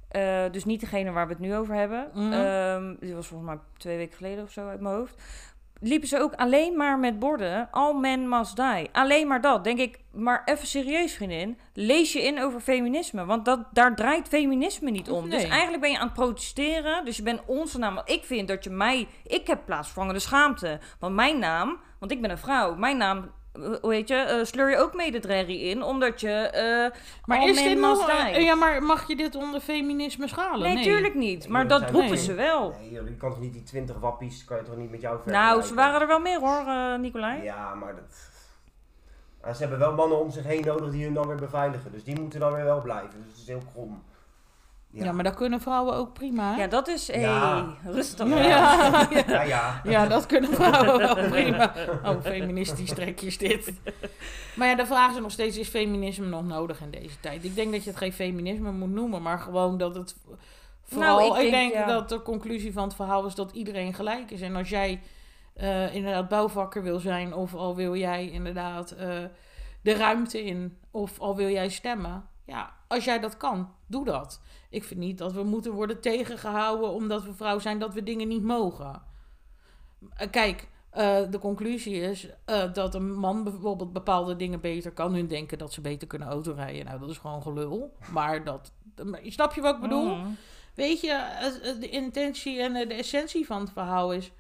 Eh, 0.09 0.43
dus 0.51 0.65
niet 0.65 0.81
degene 0.81 1.11
waar 1.11 1.27
we 1.27 1.33
het 1.33 1.43
nu 1.43 1.57
over 1.57 1.75
hebben. 1.75 2.11
Mhm. 2.15 2.95
Dit 3.01 3.15
was 3.15 3.27
volgens 3.27 3.51
mij 3.51 3.59
twee 3.77 3.97
weken 3.97 4.17
geleden 4.17 4.45
of 4.45 4.51
zo 4.51 4.69
uit 4.69 4.81
mijn 4.81 4.95
hoofd. 4.95 5.23
Liepen 5.81 6.09
ze 6.09 6.19
ook 6.19 6.35
alleen 6.35 6.77
maar 6.77 6.99
met 6.99 7.19
borden. 7.19 7.69
All 7.71 7.95
men 7.95 8.29
must 8.29 8.57
die. 8.57 8.89
Alleen 8.93 9.27
maar 9.27 9.41
dat. 9.41 9.65
Denk 9.65 9.79
ik, 9.79 9.99
maar 10.13 10.43
even 10.45 10.67
serieus 10.67 11.15
vriendin. 11.15 11.59
Lees 11.73 12.13
je 12.13 12.23
in 12.23 12.43
over 12.43 12.61
feminisme. 12.61 13.25
Want 13.25 13.45
dat, 13.45 13.61
daar 13.73 13.97
draait 13.97 14.29
feminisme 14.29 14.91
niet 14.91 15.11
om. 15.11 15.31
Dus 15.31 15.45
eigenlijk 15.45 15.81
ben 15.81 15.91
je 15.91 15.99
aan 15.99 16.07
het 16.07 16.15
protesteren. 16.15 17.05
Dus 17.05 17.17
je 17.17 17.23
bent 17.23 17.41
onze 17.47 17.79
naam. 17.79 17.95
Want 17.95 18.11
ik 18.11 18.25
vind 18.25 18.49
dat 18.49 18.65
je 18.65 18.71
mij... 18.71 19.09
Ik 19.27 19.47
heb 19.47 19.61
plaatsvervangende 19.65 20.21
schaamte. 20.21 20.79
Want 20.99 21.15
mijn 21.15 21.39
naam... 21.39 21.81
Want 21.99 22.13
ik 22.13 22.21
ben 22.21 22.31
een 22.31 22.39
vrouw. 22.39 22.75
Mijn 22.75 22.97
naam... 22.97 23.31
Hoe 23.81 23.95
heet 23.95 24.09
je? 24.09 24.15
eh, 24.15 24.45
sleur 24.45 24.71
je 24.71 24.77
ook 24.77 24.95
mee 24.95 25.11
de 25.11 25.21
drerrie 25.21 25.61
in. 25.61 25.83
Omdat 25.83 26.21
je... 26.21 26.31
eh 26.31 27.01
Maar, 27.25 27.39
all 27.39 27.49
is 27.49 27.55
men 27.55 27.65
dit 27.69 27.79
must 27.81 28.01
nog, 28.01 28.07
die. 28.07 28.35
eh, 28.35 28.45
ja, 28.45 28.55
maar 28.55 28.83
mag 28.83 29.09
je 29.09 29.17
dit 29.17 29.35
onder 29.35 29.61
feminisme 29.61 30.29
schalen? 30.29 30.75
nee, 30.75 30.85
tuurlijk 30.85 31.15
niet. 31.15 31.49
Maar 31.49 31.69
dat 31.69 31.83
roepen 31.91 32.09
nee. 32.09 32.17
ze 32.17 32.35
wel. 32.35 32.75
Nee, 32.81 32.91
joh, 32.93 33.09
je 33.09 33.17
kan 33.17 33.31
toch 33.31 33.41
niet 33.41 33.53
die 33.53 33.63
20 33.63 33.97
wappies, 33.99 34.45
kan 34.45 34.57
je 34.57 34.63
toch 34.63 34.77
niet 34.77 34.91
met 34.91 35.01
jou 35.01 35.15
vergelijken? 35.15 35.49
Nou, 35.51 35.63
ze 35.63 35.75
waren 35.75 36.01
er 36.01 36.07
wel 36.07 36.19
meer 36.21 36.41
hoor, 36.41 36.67
eh 36.67 36.95
Nicolai. 36.99 37.43
Ja, 37.43 37.75
maar 37.75 37.95
dat... 37.95 38.33
Maar 39.43 39.55
ze 39.55 39.61
hebben 39.61 39.79
wel 39.79 39.95
mannen 39.95 40.19
om 40.21 40.31
zich 40.31 40.45
heen 40.45 40.65
nodig 40.65 40.91
die 40.91 41.05
hun 41.05 41.15
dan 41.15 41.27
weer 41.27 41.37
beveiligen. 41.37 41.93
Dus 41.93 42.05
die 42.05 42.21
moeten 42.21 42.41
dan 42.41 42.53
weer 42.53 42.65
wel 42.65 42.81
blijven. 42.81 43.23
Dus 43.23 43.31
het 43.31 43.41
is 43.41 43.47
heel 43.47 43.63
krom. 43.73 44.03
Ja. 45.03 45.13
maar 45.13 45.25
dat 45.25 45.35
kunnen 45.35 45.61
vrouwen 45.61 45.95
ook 45.95 46.13
prima. 46.13 46.57
Ja, 46.57 46.67
dat 46.67 46.89
is... 46.89 47.07
Hey, 47.07 47.21
Ja. 47.21 47.67
rustig. 47.85 48.29
Ja. 48.29 49.09
Ja, 49.27 49.43
Ja. 49.43 49.81
ja. 49.85 50.07
dat 50.07 50.27
kunnen 50.27 50.51
vrouwen 50.55 50.99
wel 50.99 51.29
prima. 51.29 51.73
Oh, 52.05 52.21
feministisch 52.23 52.95
trekjes 52.95 53.39
dit. 53.39 53.73
Maar 54.57 54.69
ja, 54.69 54.75
de 54.75 54.87
vraag 54.87 55.15
is 55.15 55.21
nog 55.21 55.31
steeds, 55.31 55.59
is 55.59 55.69
feminisme 55.69 56.27
nog 56.27 56.45
nodig 56.47 56.81
in 56.81 56.91
deze 56.91 57.21
tijd? 57.21 57.45
Ik 57.45 57.55
denk 57.55 57.73
dat 57.73 57.85
je 57.85 57.91
het 57.91 57.99
geen 57.99 58.13
feminisme 58.13 58.73
moet 58.73 58.91
noemen, 58.91 59.23
maar 59.23 59.39
gewoon 59.39 59.79
dat 59.79 59.95
het... 59.95 60.17
Vooral, 60.83 61.19
Nou, 61.19 61.31
ik 61.39 61.45
ik 61.45 61.51
denk, 61.51 61.73
denk 61.73 61.87
ja. 61.89 61.93
dat 61.93 62.09
de 62.09 62.23
conclusie 62.23 62.73
van 62.73 62.85
het 62.85 62.95
verhaal 62.95 63.27
is 63.27 63.35
dat 63.35 63.53
iedereen 63.53 63.95
gelijk 63.95 64.31
is. 64.31 64.41
En 64.41 64.57
als 64.57 64.69
jij 64.69 65.01
eh, 65.55 65.95
inderdaad 65.95 66.29
bouwvakker 66.29 66.83
wil 66.83 66.99
zijn, 66.99 67.35
of 67.35 67.55
al 67.55 67.75
wil 67.77 67.97
jij 67.97 68.31
inderdaad 68.31 68.91
eh, 68.91 69.09
de 69.83 69.95
ruimte 69.95 70.45
in, 70.45 70.79
of 70.91 71.19
al 71.21 71.37
wil 71.37 71.49
jij 71.49 71.69
stemmen. 71.69 72.25
Ja, 72.47 72.73
als 72.95 73.05
jij 73.05 73.21
dat 73.21 73.37
kan, 73.37 73.75
doe 73.87 74.05
dat. 74.05 74.41
Ik 74.71 74.85
vind 74.85 75.01
niet 75.01 75.19
dat 75.19 75.33
we 75.33 75.43
moeten 75.43 75.73
worden 75.73 76.01
tegengehouden 76.01 76.91
omdat 76.91 77.25
we 77.25 77.35
vrouw 77.35 77.59
zijn, 77.59 77.79
dat 77.79 77.95
we 77.95 78.03
dingen 78.03 78.29
niet 78.29 78.43
mogen. 78.43 79.03
Eh, 80.15 80.31
Kijk, 80.31 80.69
eh, 80.91 81.31
de 81.31 81.39
conclusie 81.39 82.01
is 82.01 82.29
eh, 82.45 82.73
dat 82.73 82.95
een 82.95 83.15
man 83.15 83.45
bijvoorbeeld 83.45 83.93
bepaalde 83.93 84.37
dingen 84.37 84.61
beter 84.61 84.93
kan. 84.93 85.15
Hun 85.15 85.27
denken 85.27 85.59
dat 85.59 85.73
ze 85.73 85.81
beter 85.81 86.09
kunnen 86.09 86.29
autorijden. 86.29 86.85
Nou, 86.85 87.01
dat 87.01 87.11
is 87.11 87.19
gewoon 87.19 87.43
gelul. 87.43 87.97
Maar 88.13 88.45
dat. 88.45 88.73
Snap 89.23 89.55
je 89.55 89.61
wat 89.61 89.75
ik 89.75 89.81
bedoel? 89.81 90.17
Mhm. 90.17 90.29
Weet 90.75 91.01
je, 91.01 91.77
de 91.81 91.89
intentie 91.89 92.61
en 92.61 92.89
de 92.89 92.95
essentie 92.95 93.47
van 93.47 93.61
het 93.61 93.71
verhaal 93.73 94.13
is. 94.13 94.33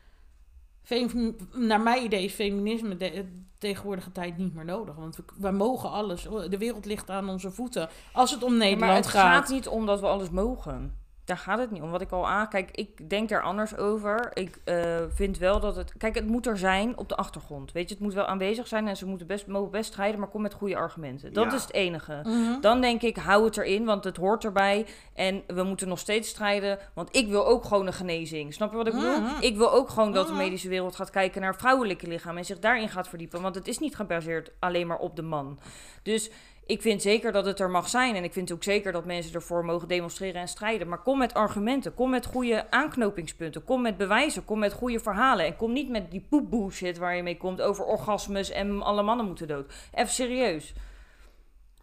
Fem- 0.84 1.36
Naar 1.52 1.80
mijn 1.80 2.04
idee 2.04 2.24
is 2.24 2.32
feminisme 2.34 2.96
de, 2.96 3.24
tegenwoordige 3.58 4.12
tijd 4.12 4.36
niet 4.36 4.54
meer 4.54 4.64
nodig. 4.64 4.94
Want 4.94 5.16
we, 5.16 5.22
we 5.38 5.50
mogen 5.50 5.90
alles. 5.90 6.22
De 6.48 6.58
wereld 6.58 6.84
ligt 6.84 7.10
aan 7.10 7.28
onze 7.28 7.50
voeten. 7.50 7.88
Als 8.12 8.30
het 8.30 8.42
om 8.42 8.52
Ja, 8.52 8.58
Nederland 8.58 8.86
maar 8.90 8.96
het 8.96 9.06
gaat. 9.06 9.22
gaat 9.44 9.48
niet 9.48 9.68
om 9.68 9.86
dat 9.86 10.00
we 10.00 10.06
alles 10.06 10.30
mogen. 10.30 11.02
Daar 11.24 11.36
gaat 11.38 11.58
het 11.58 11.70
niet 11.70 11.82
om. 11.82 11.90
Wat 11.90 12.00
ik 12.00 12.10
al 12.10 12.28
aan... 12.28 12.48
Kijk, 12.48 12.70
ik 12.70 13.08
denk 13.10 13.28
daar 13.28 13.42
anders 13.42 13.76
over. 13.76 14.30
Ik 14.34 14.58
eh, 14.64 14.76
vind 15.14 15.38
wel 15.38 15.60
dat 15.60 15.76
het... 15.76 15.92
Kijk, 15.98 16.14
het 16.14 16.26
moet 16.26 16.46
er 16.46 16.58
zijn 16.58 16.98
op 16.98 17.08
de 17.08 17.16
achtergrond. 17.16 17.72
Weet 17.72 17.88
je, 17.88 17.94
het 17.94 18.02
moet 18.02 18.14
wel 18.14 18.24
aanwezig 18.26 18.66
zijn 18.66 18.88
en 18.88 18.96
ze 18.96 19.06
moeten 19.06 19.26
best, 19.26 19.46
mogen 19.46 19.70
best 19.70 19.90
strijden, 19.92 20.20
maar 20.20 20.28
kom 20.28 20.42
met 20.42 20.54
goede 20.54 20.76
argumenten. 20.76 21.32
Dat 21.32 21.44
Ja. 21.44 21.54
is 21.54 21.62
het 21.62 21.72
enige. 21.72 22.20
Mhm. 22.22 22.60
Dan 22.60 22.80
denk 22.80 23.02
ik, 23.02 23.16
hou 23.16 23.44
het 23.44 23.56
erin, 23.56 23.84
want 23.84 24.04
het 24.04 24.16
hoort 24.16 24.44
erbij. 24.44 24.86
En 25.14 25.42
we 25.46 25.62
moeten 25.62 25.88
nog 25.88 25.98
steeds 25.98 26.28
strijden, 26.28 26.78
want 26.94 27.16
ik 27.16 27.28
wil 27.28 27.46
ook 27.46 27.64
gewoon 27.64 27.86
een 27.86 27.92
genezing. 27.92 28.54
Snap 28.54 28.70
je 28.70 28.76
wat 28.76 28.86
ik 28.86 28.92
bedoel? 28.94 29.20
Mhm. 29.20 29.40
Ik 29.42 29.56
wil 29.56 29.72
ook 29.72 29.88
gewoon 29.88 30.12
dat 30.12 30.26
de 30.26 30.32
Mhm. 30.32 30.42
medische 30.42 30.68
wereld 30.68 30.96
gaat 30.96 31.10
kijken 31.10 31.40
naar 31.40 31.56
vrouwelijke 31.56 32.06
lichaam 32.06 32.36
en 32.36 32.44
zich 32.44 32.58
daarin 32.58 32.88
gaat 32.88 33.08
verdiepen. 33.08 33.42
Want 33.42 33.54
het 33.54 33.68
is 33.68 33.78
niet 33.78 33.96
gebaseerd 33.96 34.50
alleen 34.58 34.86
maar 34.86 34.98
op 34.98 35.16
de 35.16 35.22
man. 35.22 35.58
Dus 36.02 36.30
ik 36.66 36.82
vind 36.82 37.02
zeker 37.02 37.32
dat 37.32 37.44
het 37.44 37.60
er 37.60 37.70
mag 37.70 37.88
zijn. 37.88 38.14
En 38.14 38.24
ik 38.24 38.32
vind 38.32 38.52
ook 38.52 38.62
zeker 38.62 38.92
dat 38.92 39.04
mensen 39.04 39.34
ervoor 39.34 39.64
mogen 39.64 39.88
demonstreren 39.88 40.40
en 40.40 40.48
strijden. 40.48 40.88
Maar 40.88 41.02
kom 41.02 41.18
met 41.18 41.34
argumenten. 41.34 41.94
Kom 41.94 42.10
met 42.10 42.26
goede 42.26 42.70
aanknopingspunten. 42.70 43.64
Kom 43.64 43.82
met 43.82 43.96
bewijzen. 43.96 44.44
Kom 44.44 44.58
met 44.58 44.72
goede 44.72 45.00
verhalen. 45.00 45.46
En 45.46 45.56
kom 45.56 45.72
niet 45.72 45.88
met 45.90 46.10
die 46.10 46.26
poep 46.28 46.50
bullshit 46.50 46.98
waar 46.98 47.16
je 47.16 47.22
mee 47.22 47.36
komt 47.36 47.60
over 47.60 47.84
orgasmes 47.84 48.50
en 48.50 48.82
alle 48.82 49.02
mannen 49.02 49.26
moeten 49.26 49.48
dood. 49.48 49.72
Even 49.92 50.12
serieus. 50.12 50.74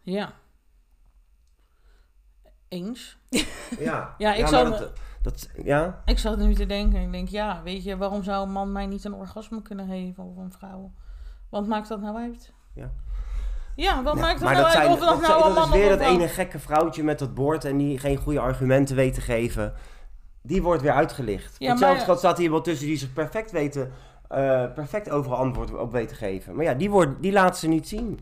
Ja. 0.02 0.34
Eens. 2.68 3.18
Ja, 3.80 4.16
Ja, 4.18 4.34
ik 4.34 4.48
zou- 4.48 4.70
Dat, 4.70 4.92
dat, 5.22 5.50
ja? 5.64 6.02
Ik 6.06 6.18
zat 6.20 6.38
nu 6.38 6.54
te 6.54 6.66
denken. 6.66 7.02
Ik 7.02 7.12
denk, 7.12 7.28
ja, 7.30 7.62
weet 7.64 7.84
je, 7.84 7.98
waarom 7.98 8.24
zou 8.24 8.46
een 8.46 8.52
man 8.52 8.72
mij 8.72 8.86
niet 8.86 9.04
een 9.04 9.14
orgasme 9.14 9.62
kunnen 9.62 9.88
geven 9.88 10.24
of 10.24 10.38
een 10.38 10.52
vrouw? 10.52 10.92
Wat 11.50 11.68
maakt 11.68 11.88
dat 11.88 12.02
nou 12.02 12.18
uit? 12.18 12.54
Ja. 12.74 12.92
Ja, 13.76 14.04
wat 14.04 14.16
Ja, 14.16 14.22
maakt 14.22 14.40
dat 14.40 14.44
maar 14.44 14.54
nou 14.54 14.66
dat, 14.66 14.76
uit 14.76 14.84
zijn, 14.84 14.92
of 14.94 15.00
dat, 15.00 15.10
dat, 15.10 15.22
nou 15.30 15.42
zijn- 15.42 15.56
dat 15.56 15.66
is 15.66 15.72
weer 15.72 15.90
dat 15.90 16.00
ene 16.00 16.28
gekke 16.28 16.60
vrouwtje 16.60 17.04
met 17.04 17.20
dat 17.20 17.34
bord 17.34 17.66
en 17.66 17.78
die 17.78 18.00
geen 18.00 18.18
goede 18.18 18.40
argumenten 18.40 18.96
weet 18.96 19.14
te 19.14 19.22
geven. 19.22 19.74
Die 20.42 20.62
wordt 20.62 20.82
weer 20.82 20.92
uitgelicht. 20.94 21.56
Ja, 21.58 21.70
Hetzelfde 21.70 21.96
maar- 21.96 22.04
schat 22.06 22.18
staat 22.18 22.38
hier 22.38 22.52
wel 22.52 22.62
tussen 22.62 22.88
die 22.88 22.98
zich 22.98 23.14
perfect 23.14 23.52
weten, 23.52 23.92
eh, 24.28 24.74
perfect 24.74 25.10
overal 25.10 25.38
antwoord 25.38 25.74
op 25.78 25.92
weten 25.92 26.08
te 26.10 26.16
geven. 26.16 26.56
Maar 26.56 26.66
ja, 26.66 26.74
die, 26.74 26.90
wordt, 26.90 27.22
die 27.22 27.32
laten 27.32 27.60
ze 27.60 27.68
niet 27.68 27.88
zien. 27.88 28.20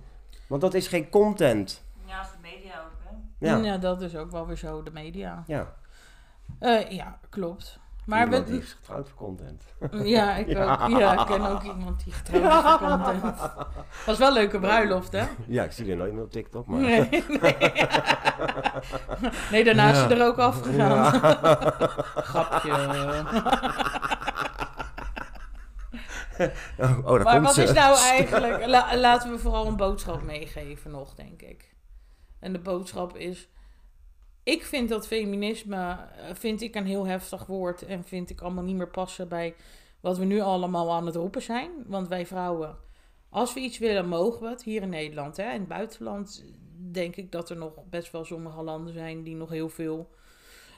Want 0.47 0.61
dat 0.61 0.73
is 0.73 0.87
geen 0.87 1.09
content. 1.09 1.83
Ja, 2.05 2.21
is 2.21 2.27
de 2.31 2.37
media 2.41 2.71
ook, 2.79 2.91
hè? 3.39 3.47
Ja, 3.47 3.57
Ja. 3.57 3.77
dat 3.77 4.01
is 4.01 4.15
ook 4.15 4.31
wel 4.31 4.47
weer 4.47 4.57
zo, 4.57 4.83
de 4.83 4.91
media. 4.91 5.43
ja. 5.47 5.73
Eh, 6.59 6.89
ja, 6.89 7.19
klopt. 7.29 7.79
Maar 8.09 8.23
Iemand 8.23 8.45
die 8.47 8.55
we, 8.55 8.61
is 8.61 8.73
getrouwd 8.73 9.09
voor 9.09 9.17
content. 9.17 9.63
ja, 10.15 10.35
ik 10.35 10.47
Ja. 10.47 10.63
ook. 10.83 10.99
Ja, 10.99 11.19
ik 11.21 11.25
ken 11.27 11.45
ook 11.45 11.63
iemand 11.63 12.03
die 12.03 12.13
getrouwd 12.13 12.43
is 12.65 12.69
voor 12.71 12.87
content. 12.89 13.37
Was 14.05 14.17
wel 14.17 14.27
een 14.27 14.33
leuke 14.33 14.59
bruiloft, 14.59 15.11
hè? 15.11 15.23
Ja, 15.47 15.63
ik 15.63 15.71
zie 15.71 15.91
er 15.91 15.97
nooit 15.97 16.13
meer 16.13 16.23
op 16.23 16.31
TikTok, 16.31 16.65
maar... 16.67 16.79
Nee, 16.79 17.09
nee. 17.41 17.55
nee 19.51 19.63
daarna 19.63 19.91
is 19.91 19.97
ze 19.97 20.05
er 20.15 20.25
ook 20.27 20.37
afgegaan. 20.37 21.13
Grapje. 22.15 22.71
Oh, 26.77 26.97
oh, 27.05 27.05
daar 27.05 27.23
Maar 27.23 27.33
komt 27.33 27.45
wat 27.45 27.53
ze. 27.55 27.63
is 27.63 27.71
nou 27.73 27.97
eigenlijk... 27.97 28.65
la- 28.65 28.97
laten 28.97 29.31
we 29.31 29.39
vooral 29.39 29.67
een 29.67 29.75
boodschap 29.75 30.23
meegeven 30.23 30.91
nog, 30.91 31.15
denk 31.15 31.41
ik. 31.41 31.75
En 32.39 32.53
de 32.53 32.59
boodschap 32.59 33.17
is... 33.17 33.49
Ik 34.51 34.63
vind 34.63 34.89
dat 34.89 35.07
feminisme... 35.07 35.75
eh, 35.77 36.33
vind 36.33 36.61
ik 36.61 36.75
een 36.75 36.85
heel 36.85 37.05
heftig 37.07 37.45
woord... 37.45 37.85
en 37.85 38.03
vind 38.03 38.29
ik 38.29 38.41
allemaal 38.41 38.63
niet 38.63 38.75
meer 38.75 38.89
passen 38.89 39.27
bij... 39.27 39.55
wat 39.99 40.17
we 40.17 40.25
nu 40.25 40.39
allemaal 40.39 40.91
aan 40.91 41.05
het 41.05 41.15
roepen 41.15 41.41
zijn. 41.41 41.71
Want 41.87 42.07
wij 42.07 42.25
vrouwen... 42.25 42.77
Als 43.29 43.53
we 43.53 43.59
iets 43.59 43.77
willen, 43.77 44.07
mogen 44.07 44.41
we 44.41 44.49
het. 44.49 44.63
Hier 44.63 44.81
in 44.81 44.89
Nederland. 44.89 45.37
Hè. 45.37 45.43
In 45.43 45.59
het 45.59 45.67
buitenland 45.67 46.43
denk 46.91 47.15
ik 47.15 47.31
dat 47.31 47.49
er 47.49 47.57
nog 47.57 47.73
best 47.89 48.11
wel 48.11 48.25
sommige 48.25 48.61
landen 48.63 48.93
zijn... 48.93 49.23
die 49.23 49.35
nog 49.35 49.49
heel 49.49 49.69
veel 49.69 50.09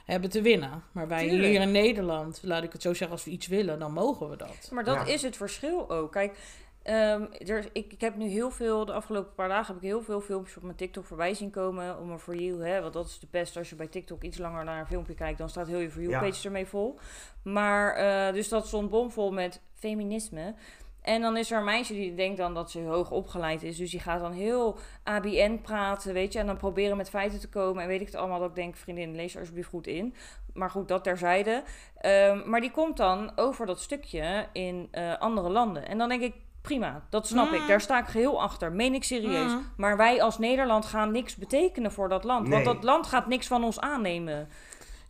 hebben 0.04 0.30
te 0.30 0.42
winnen. 0.42 0.82
Maar 0.92 1.08
wij 1.08 1.28
Tuurlijk. 1.28 1.48
hier 1.48 1.60
in 1.60 1.70
Nederland... 1.72 2.40
laat 2.42 2.62
ik 2.62 2.72
het 2.72 2.82
zo 2.82 2.88
zeggen... 2.94 3.10
als 3.16 3.24
we 3.24 3.30
iets 3.30 3.46
willen, 3.46 3.78
dan 3.78 3.92
mogen 3.92 4.28
we 4.28 4.36
dat. 4.36 4.68
Maar 4.72 4.84
dat 4.84 4.94
Ja. 5.06 5.12
is 5.12 5.22
het 5.22 5.36
verschil 5.36 5.90
ook. 5.90 6.12
Kijk, 6.12 6.38
ehm, 6.82 7.26
er, 7.46 7.68
ik, 7.72 7.92
ik 7.92 8.00
heb 8.00 8.16
nu 8.16 8.26
heel 8.28 8.50
veel, 8.50 8.84
de 8.84 8.92
afgelopen 8.92 9.34
paar 9.34 9.48
dagen 9.48 9.66
heb 9.74 9.82
ik 9.82 9.88
heel 9.88 10.02
veel 10.02 10.20
filmpjes 10.20 10.56
op 10.56 10.62
mijn 10.62 10.76
TikTok 10.76 11.04
voorbij 11.04 11.34
zien 11.34 11.50
komen. 11.50 11.98
Om 11.98 12.10
een 12.10 12.18
For 12.18 12.36
You, 12.36 12.64
hè, 12.66 12.80
want 12.80 12.92
dat 12.92 13.06
is 13.06 13.18
de 13.18 13.26
pest. 13.26 13.56
Als 13.56 13.70
je 13.70 13.76
bij 13.76 13.86
TikTok 13.86 14.22
iets 14.22 14.38
langer 14.38 14.64
naar 14.64 14.80
een 14.80 14.86
filmpje 14.86 15.14
kijkt, 15.14 15.38
dan 15.38 15.48
staat 15.48 15.66
heel 15.66 15.78
je 15.78 15.90
For 15.90 16.00
You 16.02 16.12
Ja. 16.12 16.20
page 16.20 16.44
ermee 16.44 16.66
vol. 16.66 16.98
Maar, 17.42 17.94
eh, 17.94 18.34
dus 18.34 18.48
dat 18.48 18.66
stond 18.66 18.90
bomvol 18.90 19.32
met 19.32 19.60
feminisme. 19.74 20.54
En 21.02 21.20
dan 21.20 21.36
is 21.36 21.50
er 21.50 21.58
een 21.58 21.64
meisje 21.64 21.92
die 21.92 22.14
denkt 22.14 22.36
dan 22.36 22.54
dat 22.54 22.70
ze 22.70 22.80
hoog 22.80 23.10
opgeleid 23.10 23.62
is. 23.62 23.76
Dus 23.76 23.90
die 23.90 24.00
gaat 24.00 24.20
dan 24.20 24.32
heel 24.32 24.78
ABN 25.04 25.60
praten, 25.62 26.12
weet 26.12 26.32
je. 26.32 26.38
En 26.38 26.46
dan 26.46 26.56
proberen 26.56 26.96
met 26.96 27.10
feiten 27.10 27.40
te 27.40 27.48
komen. 27.48 27.82
En 27.82 27.88
weet 27.88 28.00
ik 28.00 28.06
het 28.06 28.14
allemaal 28.16 28.38
dat 28.38 28.48
ik 28.48 28.54
denk, 28.54 28.76
vriendin, 28.76 29.14
lees 29.14 29.32
er 29.34 29.40
alsjeblieft 29.40 29.68
goed 29.68 29.86
in. 29.86 30.14
Maar 30.54 30.70
goed, 30.70 30.88
dat 30.88 31.04
terzijde. 31.04 31.62
Ehm, 31.96 32.50
maar 32.50 32.60
die 32.60 32.70
komt 32.70 32.96
dan 32.96 33.32
over 33.36 33.66
dat 33.66 33.80
stukje 33.80 34.46
in 34.52 34.88
eh, 34.90 35.18
andere 35.18 35.48
landen. 35.48 35.88
En 35.88 35.98
dan 35.98 36.08
denk 36.08 36.22
ik, 36.22 36.34
prima, 36.62 37.02
dat 37.10 37.26
snap 37.26 37.48
Mm. 37.48 37.54
ik. 37.54 37.66
Daar 37.66 37.80
sta 37.80 37.98
ik 37.98 38.06
geheel 38.06 38.42
achter. 38.42 38.72
Meen 38.72 38.94
ik 38.94 39.04
serieus. 39.04 39.50
Mm. 39.52 39.66
Maar 39.76 39.96
wij 39.96 40.22
als 40.22 40.38
Nederland 40.38 40.84
gaan 40.84 41.12
niks 41.12 41.36
betekenen 41.36 41.92
voor 41.92 42.08
dat 42.08 42.24
land. 42.24 42.48
Want 42.48 42.64
dat 42.64 42.82
land 42.84 43.06
gaat 43.06 43.26
niks 43.26 43.46
van 43.46 43.64
ons 43.64 43.80
aannemen. 43.80 44.48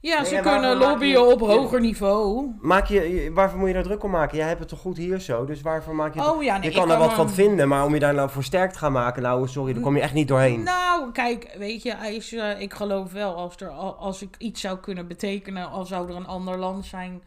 Ja, 0.01 0.21
Nee, 0.21 0.29
ze 0.29 0.37
en 0.37 0.43
kunnen 0.43 0.77
lobbyen 0.77 1.09
je- 1.09 1.21
op 1.33 1.41
hoger 1.41 1.81
niveau. 1.81 2.51
Maak 2.61 2.87
je, 2.87 3.31
waarvoor 3.35 3.59
moet 3.59 3.69
je 3.69 3.75
daar 3.75 3.83
druk 3.83 4.03
om 4.05 4.11
maken? 4.11 4.37
Jij 4.37 4.47
hebt 4.47 4.61
het 4.61 4.69
toch 4.69 4.79
goed 4.81 4.97
hier 4.97 5.21
zo, 5.21 5.45
dus 5.45 5.61
waarvoor 5.63 5.95
maak 5.95 6.15
je 6.15 6.21
het... 6.21 6.31
Oh 6.31 6.43
ja, 6.43 6.57
nee, 6.59 6.71
je 6.71 6.77
kan 6.77 6.91
er 6.91 6.99
wat 6.99 7.13
van 7.13 7.31
vinden, 7.31 7.69
maar 7.69 7.85
om 7.85 7.95
je 7.95 8.01
daar 8.01 8.15
nou 8.15 8.31
voor 8.31 8.43
sterk 8.45 8.73
te 8.73 8.79
gaan 8.79 8.93
maken, 8.93 9.23
nou 9.23 9.49
sorry, 9.49 9.73
daar 9.73 9.83
kom 9.83 9.97
je 9.97 10.03
echt 10.03 10.13
niet 10.15 10.29
doorheen. 10.29 10.63
Nou, 10.63 11.13
kijk, 11.13 11.55
weet 11.59 11.83
je, 11.83 11.97
als, 11.99 12.33
ik 12.59 12.75
geloof 12.75 13.13
wel 13.13 13.35
als, 13.35 13.57
er, 13.57 13.69
al- 13.69 13.95
als 13.97 14.23
ik 14.23 14.35
iets 14.39 14.61
zou 14.61 14.79
kunnen 14.79 15.07
betekenen, 15.09 15.71
al 15.71 15.85
zou 15.85 16.09
er 16.09 16.17
een 16.17 16.27
ander 16.27 16.59
land 16.59 16.85
zijn 16.85 17.23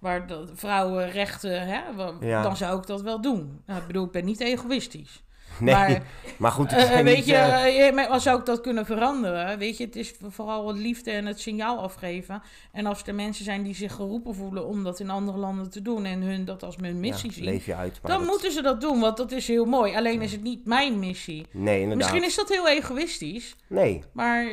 waar 0.00 0.26
de 0.26 0.44
vrouwenrechten, 0.54 1.66
hè, 1.66 1.80
Ja. 2.20 2.42
dan 2.42 2.56
zou 2.56 2.78
ik 2.78 2.86
dat 2.86 3.02
wel 3.02 3.20
doen. 3.20 3.60
Nou, 3.66 3.80
ik 3.80 3.86
bedoel, 3.86 4.04
ik 4.04 4.10
ben 4.10 4.24
niet 4.24 4.40
egoïstisch. 4.40 5.22
Nee, 5.60 5.74
maar, 5.74 6.02
Maar, 6.38 6.50
goed, 6.52 6.72
eh, 6.72 7.00
weet 7.00 7.16
niet, 7.16 7.26
je, 7.26 7.90
maar 7.94 8.06
als 8.06 8.22
zou 8.22 8.38
ik 8.38 8.46
dat 8.46 8.60
kunnen 8.60 8.86
veranderen? 8.86 9.58
Weet 9.58 9.76
je, 9.76 9.84
het 9.84 9.96
is 9.96 10.14
vooral 10.28 10.68
het 10.68 10.76
liefde 10.76 11.10
en 11.10 11.26
het 11.26 11.40
signaal 11.40 11.78
afgeven. 11.78 12.42
En 12.72 12.86
als 12.86 13.02
er 13.06 13.14
mensen 13.14 13.44
zijn 13.44 13.62
die 13.62 13.74
zich 13.74 13.92
geroepen 13.94 14.34
voelen 14.34 14.66
om 14.66 14.84
dat 14.84 15.00
in 15.00 15.10
andere 15.10 15.38
landen 15.38 15.70
te 15.70 15.82
doen 15.82 16.04
en 16.04 16.20
hun 16.22 16.44
dat 16.44 16.62
als 16.62 16.76
hun 16.80 17.00
missie 17.00 17.28
ja, 17.28 17.34
zien, 17.34 17.44
leef 17.44 17.66
je 17.66 17.74
uit. 17.74 17.98
Dan 18.02 18.18
dat- 18.18 18.28
moeten 18.28 18.52
ze 18.52 18.62
dat 18.62 18.80
doen, 18.80 19.00
want 19.00 19.16
dat 19.16 19.32
is 19.32 19.48
heel 19.48 19.64
mooi. 19.64 19.96
Alleen 19.96 20.22
is 20.22 20.32
het 20.32 20.42
niet 20.42 20.64
mijn 20.66 20.98
missie. 20.98 21.46
Nee, 21.50 21.80
inderdaad. 21.80 21.96
Misschien 21.96 22.24
is 22.28 22.36
dat 22.36 22.48
heel 22.48 22.68
egoïstisch, 22.68 23.56
Nee, 23.66 24.02
maar 24.12 24.46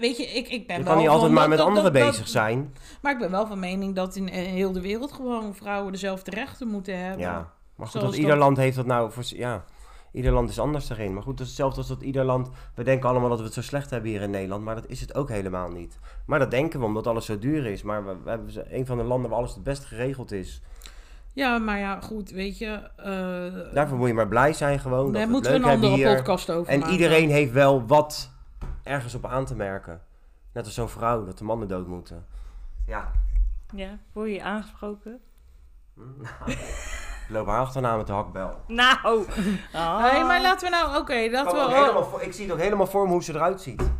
weet 0.00 0.16
je, 0.16 0.24
ik, 0.24 0.48
ik 0.48 0.66
ben 0.66 0.76
je 0.76 0.82
wel 0.82 0.92
kan 0.92 1.02
niet 1.02 1.10
altijd 1.10 1.32
maar 1.32 1.48
met 1.48 1.58
dat- 1.58 1.66
anderen 1.66 1.92
dat- 1.92 2.02
bezig 2.02 2.28
zijn. 2.28 2.74
Maar 3.02 3.12
ik 3.12 3.18
ben 3.18 3.30
wel 3.30 3.46
van 3.46 3.58
mening 3.58 3.94
dat 3.94 4.16
in 4.16 4.28
eh, 4.28 4.46
heel 4.46 4.72
de 4.72 4.80
wereld 4.80 5.12
gewoon 5.12 5.54
vrouwen 5.54 5.92
dezelfde 5.92 6.30
rechten 6.30 6.68
moeten 6.68 6.98
hebben. 6.98 7.20
Ja, 7.20 7.52
maar 7.76 7.86
goed, 7.86 8.00
dat 8.00 8.16
ieder 8.16 8.36
land 8.36 8.56
heeft 8.56 8.76
dat 8.76 8.86
nou 8.86 9.12
voor... 9.12 9.22
Ja, 9.26 9.64
ieder 10.12 10.32
land 10.32 10.50
is 10.50 10.58
anders 10.58 10.86
daarin. 10.86 11.14
Maar 11.14 11.22
goed, 11.22 11.32
dat 11.38 11.40
is 11.46 11.52
hetzelfde 11.52 11.78
als 11.78 11.88
dat 11.88 12.02
ieder 12.02 12.24
land... 12.24 12.48
We 12.74 12.82
denken 12.84 13.08
allemaal 13.08 13.28
dat 13.28 13.38
we 13.38 13.44
het 13.44 13.54
zo 13.54 13.62
slecht 13.62 13.90
hebben 13.90 14.10
hier 14.10 14.22
in 14.22 14.30
Nederland, 14.30 14.64
maar 14.64 14.74
dat 14.74 14.86
is 14.86 15.00
het 15.00 15.14
ook 15.14 15.28
helemaal 15.28 15.68
niet. 15.68 15.98
Maar 16.26 16.38
dat 16.38 16.50
denken 16.50 16.80
we 16.80 16.86
omdat 16.86 17.06
alles 17.06 17.24
zo 17.26 17.38
duur 17.38 17.66
is. 17.66 17.82
Maar 17.82 18.06
we, 18.06 18.16
we 18.24 18.30
hebben 18.30 18.74
een 18.78 18.86
van 18.86 18.96
de 18.98 19.04
landen 19.04 19.30
waar 19.30 19.38
alles 19.38 19.54
het 19.54 19.62
best 19.62 19.84
geregeld 19.84 20.32
is. 20.32 20.62
Ja, 21.32 21.58
maar 21.58 21.78
ja, 21.78 22.00
goed, 22.00 22.30
weet 22.30 22.58
je. 22.58 22.90
eh, 22.96 23.74
Daarvoor 23.74 23.98
moet 23.98 24.08
je 24.08 24.14
maar 24.14 24.28
blij 24.28 24.52
zijn 24.52 24.78
gewoon. 24.78 25.04
dat 25.04 25.14
daar 25.14 25.28
moeten 25.28 25.50
we 25.52 25.58
een 25.58 25.64
andere 25.64 25.94
hier. 25.94 26.14
podcast 26.16 26.50
over 26.50 26.72
En 26.72 26.78
maken. 26.78 26.94
iedereen 26.94 27.30
heeft 27.30 27.52
wel 27.52 27.86
wat 27.86 28.30
ergens 28.86 29.14
op 29.14 29.26
aan 29.26 29.44
te 29.44 29.54
merken. 29.56 30.02
Net 30.52 30.64
als 30.64 30.74
zo'n 30.74 30.88
vrouw, 30.88 31.24
dat 31.24 31.38
de 31.38 31.44
mannen 31.44 31.68
dood 31.68 31.86
moeten. 31.86 32.26
Ja. 32.86 33.10
Ja, 33.74 33.98
word 34.12 34.30
je 34.30 34.42
aangesproken? 34.42 35.20
Ik 36.46 37.28
loop 37.28 37.46
haar 37.46 37.60
achterna 37.60 37.96
met 37.96 38.06
de 38.06 38.12
hakbel. 38.12 38.56
Nou! 38.66 39.24
Ah. 39.72 40.12
Nee, 40.12 40.24
maar 40.24 40.40
laten 40.40 40.70
we 40.70 40.76
nou, 40.76 40.96
oké, 40.98 41.28
dat 41.30 41.44
Ik, 41.46 41.50
we... 41.50 41.56
kan 41.56 41.64
ook 41.66 41.74
helemaal 41.74 42.04
voor- 42.04 42.22
ik 42.22 42.32
zie 42.32 42.44
het 42.44 42.52
ook 42.52 42.60
helemaal 42.60 42.86
voor 42.86 43.04
me 43.06 43.10
hoe 43.12 43.22
ze 43.24 43.34
eruit 43.34 43.60
ziet. 43.60 43.90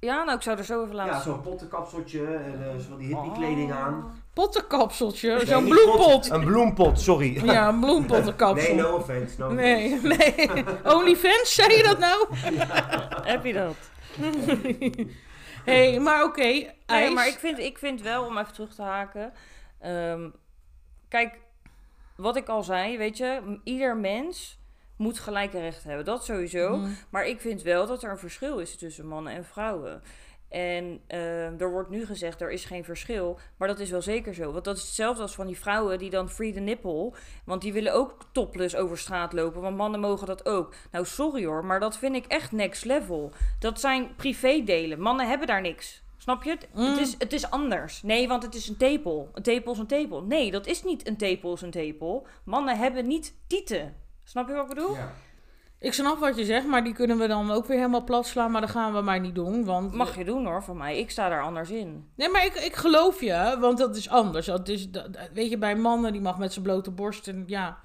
Ja, 0.00 0.22
nou, 0.24 0.36
ik 0.36 0.42
zou 0.42 0.58
er 0.58 0.64
zo 0.64 0.82
even 0.82 0.94
laten 0.94 1.14
Ja, 1.14 1.20
zo'n 1.20 1.40
pottenkapseltje 1.40 2.26
en 2.26 2.62
eh, 2.70 2.76
zo 2.78 2.88
van 2.88 2.98
die 2.98 3.06
hippie 3.06 3.32
kleding 3.32 3.72
aan. 3.72 4.22
Pottenkapseltje, 4.32 5.34
Nee, 5.36 5.46
zo'n 5.46 5.64
niet 5.64 5.72
bloempot. 5.74 6.10
pot, 6.10 6.30
Een 6.30 6.44
bloempot, 6.44 7.00
sorry. 7.00 7.40
Ja, 7.52 7.68
een 7.68 7.80
bloempottenkapsel. 7.80 8.74
Nee, 8.74 8.82
no 8.84 8.94
offense. 8.96 9.34
No 9.38 9.50
Nee, 9.52 10.00
nee. 10.02 10.50
OnlyFans, 10.84 11.54
zei 11.54 11.76
je 11.76 11.82
dat 11.82 11.98
nou? 11.98 12.26
Heb 13.22 13.44
je 13.44 13.52
dat? 13.52 13.74
Hé, 14.16 15.10
hey, 15.72 16.00
maar 16.00 16.24
oké, 16.24 16.42
Nee, 16.42 16.70
ijs. 16.86 17.12
maar 17.14 17.26
ik 17.26 17.38
vind, 17.38 17.58
ik 17.58 17.78
vind 17.78 18.02
wel, 18.02 18.24
om 18.24 18.38
even 18.38 18.52
terug 18.52 18.74
te 18.74 18.82
haken. 18.82 19.32
ehm, 19.80 20.30
kijk, 21.08 21.38
wat 22.16 22.36
ik 22.36 22.48
al 22.48 22.62
zei, 22.62 22.98
weet 22.98 23.16
je, 23.16 23.60
ieder 23.64 23.96
mens 23.96 24.58
moet 24.96 25.18
gelijke 25.18 25.60
rechten 25.60 25.88
hebben. 25.88 26.04
Dat 26.06 26.24
sowieso. 26.24 26.76
Mhm. 26.76 26.90
Maar 27.10 27.26
ik 27.26 27.40
vind 27.40 27.62
wel 27.62 27.86
dat 27.86 28.02
er 28.02 28.10
een 28.10 28.18
verschil 28.18 28.58
is 28.58 28.76
tussen 28.76 29.06
mannen 29.06 29.32
en 29.32 29.44
vrouwen. 29.44 30.02
En 30.54 31.00
ehm, 31.06 31.54
er 31.58 31.70
wordt 31.70 31.90
nu 31.90 32.06
gezegd, 32.06 32.40
er 32.40 32.50
is 32.50 32.64
geen 32.64 32.84
verschil. 32.84 33.38
Maar 33.56 33.68
dat 33.68 33.78
is 33.78 33.90
wel 33.90 34.02
zeker 34.02 34.34
zo. 34.34 34.52
Want 34.52 34.64
dat 34.64 34.76
is 34.76 34.82
hetzelfde 34.82 35.22
als 35.22 35.34
van 35.34 35.46
die 35.46 35.58
vrouwen 35.58 35.98
die 35.98 36.10
dan 36.10 36.30
free 36.30 36.52
the 36.52 36.60
nipple. 36.60 37.12
Want 37.44 37.62
die 37.62 37.72
willen 37.72 37.94
ook 37.94 38.16
topless 38.32 38.76
over 38.76 38.98
straat 38.98 39.32
lopen. 39.32 39.60
Want 39.60 39.76
mannen 39.76 40.00
mogen 40.00 40.26
dat 40.26 40.46
ook. 40.46 40.74
Nou, 40.90 41.04
sorry 41.06 41.44
hoor, 41.44 41.64
maar 41.64 41.80
dat 41.80 41.98
vind 41.98 42.14
ik 42.16 42.26
echt 42.26 42.52
next 42.52 42.84
level. 42.84 43.32
Dat 43.58 43.80
zijn 43.80 44.14
privédelen. 44.16 45.00
Mannen 45.00 45.28
hebben 45.28 45.46
daar 45.46 45.60
niks. 45.60 46.02
Snap 46.16 46.42
je? 46.42 46.50
Het, 46.50 46.68
Mm. 46.74 46.84
het, 46.84 46.98
is, 46.98 47.14
het 47.18 47.32
is 47.32 47.50
anders. 47.50 48.02
Nee, 48.02 48.28
want 48.28 48.42
het 48.42 48.54
is 48.54 48.68
een 48.68 48.76
tepel. 48.76 49.30
Een 49.32 49.42
tepel 49.42 49.72
is 49.72 49.78
een 49.78 49.86
tepel. 49.86 50.22
Nee, 50.22 50.50
dat 50.50 50.66
is 50.66 50.82
niet 50.82 51.06
een 51.06 51.16
tepel 51.16 51.52
is 51.52 51.60
een 51.62 51.70
tepel. 51.70 52.26
Mannen 52.44 52.78
hebben 52.78 53.06
niet 53.06 53.34
tieten. 53.46 53.94
Snap 54.24 54.48
je 54.48 54.54
wat 54.54 54.62
ik 54.70 54.74
bedoel? 54.74 54.94
Ja. 54.94 55.12
Ik 55.84 55.92
snap 55.92 56.18
wat 56.18 56.36
je 56.36 56.44
zegt, 56.44 56.66
maar 56.66 56.84
die 56.84 56.94
kunnen 56.94 57.18
we 57.18 57.26
dan 57.26 57.50
ook 57.50 57.66
weer 57.66 57.76
helemaal 57.76 58.04
plat 58.04 58.26
slaan. 58.26 58.50
Maar 58.50 58.60
dat 58.60 58.70
gaan 58.70 58.92
we 58.92 59.00
maar 59.00 59.20
niet 59.20 59.34
doen. 59.34 59.64
Want 59.64 59.94
Mag 59.94 60.16
je 60.16 60.24
doen 60.24 60.46
hoor, 60.46 60.62
van 60.62 60.76
mij. 60.76 60.98
Ik 60.98 61.10
sta 61.10 61.28
daar 61.28 61.42
anders 61.42 61.70
in. 61.70 62.08
Nee, 62.14 62.28
maar 62.28 62.44
ik, 62.44 62.54
ik 62.54 62.74
geloof 62.74 63.20
je, 63.20 63.56
want 63.60 63.78
dat 63.78 63.96
is 63.96 64.08
anders. 64.08 64.46
Dat 64.46 64.68
is, 64.68 64.90
dat, 64.90 65.08
weet 65.32 65.50
je, 65.50 65.58
bij 65.58 65.76
mannen, 65.76 66.12
die 66.12 66.20
mag 66.20 66.38
met 66.38 66.52
zijn 66.52 66.64
blote 66.64 66.90
borst 66.90 67.28
en 67.28 67.44
ja. 67.46 67.78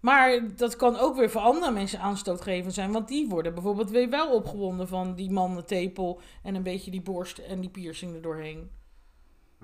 Maar 0.00 0.40
dat 0.56 0.76
kan 0.76 0.98
ook 0.98 1.16
weer 1.16 1.30
voor 1.30 1.40
andere 1.40 1.72
mensen 1.72 2.00
aanstootgevend 2.00 2.74
zijn. 2.74 2.92
Want 2.92 3.08
die 3.08 3.28
worden 3.28 3.54
bijvoorbeeld 3.54 3.90
weer 3.90 4.10
wel 4.10 4.32
opgewonden 4.32 4.88
van 4.88 5.14
die 5.14 5.30
mannentepel 5.30 6.20
en 6.42 6.54
een 6.54 6.62
beetje 6.62 6.90
die 6.90 7.02
borst 7.02 7.38
en 7.38 7.60
die 7.60 7.70
piercing 7.70 8.14
erdoorheen. 8.14 8.70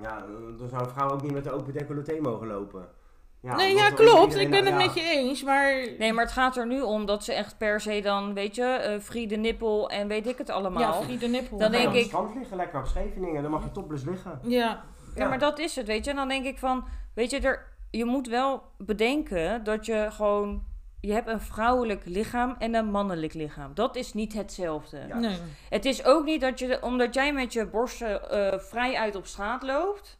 Ja, 0.02 0.26
dan 0.58 0.68
zou 0.68 0.82
een 0.82 0.90
vrouw 0.90 1.10
ook 1.10 1.22
niet 1.22 1.32
met 1.32 1.44
de 1.44 1.50
open 1.50 1.72
decolleté 1.72 2.20
mogen 2.20 2.46
lopen. 2.46 2.88
Ja, 3.42 3.56
nee, 3.56 3.74
ja, 3.74 3.90
klopt. 3.90 4.36
Ik 4.36 4.50
ben 4.50 4.64
het 4.64 4.68
ja. 4.80 4.86
met 4.86 4.94
je 4.94 5.02
eens, 5.02 5.42
maar... 5.42 5.86
Nee, 5.98 6.12
maar 6.12 6.24
het 6.24 6.32
gaat 6.32 6.56
er 6.56 6.66
nu 6.66 6.80
om 6.80 7.06
dat 7.06 7.24
ze 7.24 7.32
echt 7.32 7.58
per 7.58 7.80
se 7.80 8.00
dan, 8.00 8.34
weet 8.34 8.54
je, 8.54 8.64
eh 8.64 9.00
Friede 9.00 9.36
Nippel 9.36 9.90
en 9.90 10.08
weet 10.08 10.26
ik 10.26 10.38
het 10.38 10.48
Ja, 10.48 10.54
allemaal. 10.54 11.02
Friede 11.02 11.26
Nippel. 11.26 11.58
Dan 11.58 11.70
denk 11.72 11.92
ik- 11.94 12.04
strand 12.04 12.34
liggen, 12.34 12.56
lekker 12.56 12.78
op 12.78 12.86
Scheveningen. 12.86 13.42
Dan 13.42 13.50
mag 13.50 13.64
je 13.64 13.70
topless 13.72 14.04
liggen. 14.04 14.40
Ja, 14.42 14.84
Ja, 15.14 15.28
maar 15.28 15.38
dat 15.38 15.58
is 15.58 15.76
het, 15.76 15.86
weet 15.86 16.04
je. 16.04 16.10
En 16.10 16.16
dan 16.16 16.28
denk 16.28 16.44
ik 16.44 16.58
van, 16.58 16.84
weet 17.14 17.30
je, 17.30 17.40
er, 17.40 17.66
je 17.90 18.04
moet 18.04 18.28
wel 18.28 18.62
bedenken 18.78 19.64
dat 19.64 19.86
je 19.86 20.06
gewoon... 20.10 20.68
Je 21.00 21.12
hebt 21.12 21.28
een 21.28 21.40
vrouwelijk 21.40 22.02
lichaam 22.04 22.54
en 22.58 22.74
een 22.74 22.90
mannelijk 22.90 23.34
lichaam. 23.34 23.74
Dat 23.74 23.96
is 23.96 24.12
niet 24.14 24.32
hetzelfde. 24.32 25.04
Ja. 25.08 25.18
nee. 25.18 25.36
Het 25.68 25.84
is 25.84 26.04
ook 26.04 26.24
niet 26.24 26.40
dat 26.40 26.58
je, 26.58 26.78
omdat 26.82 27.14
jij 27.14 27.32
met 27.32 27.52
je 27.52 27.66
borsten 27.66 28.30
eh, 28.30 28.58
vrij 28.58 28.94
uit 28.96 29.16
op 29.16 29.26
straat 29.26 29.62
loopt... 29.62 30.18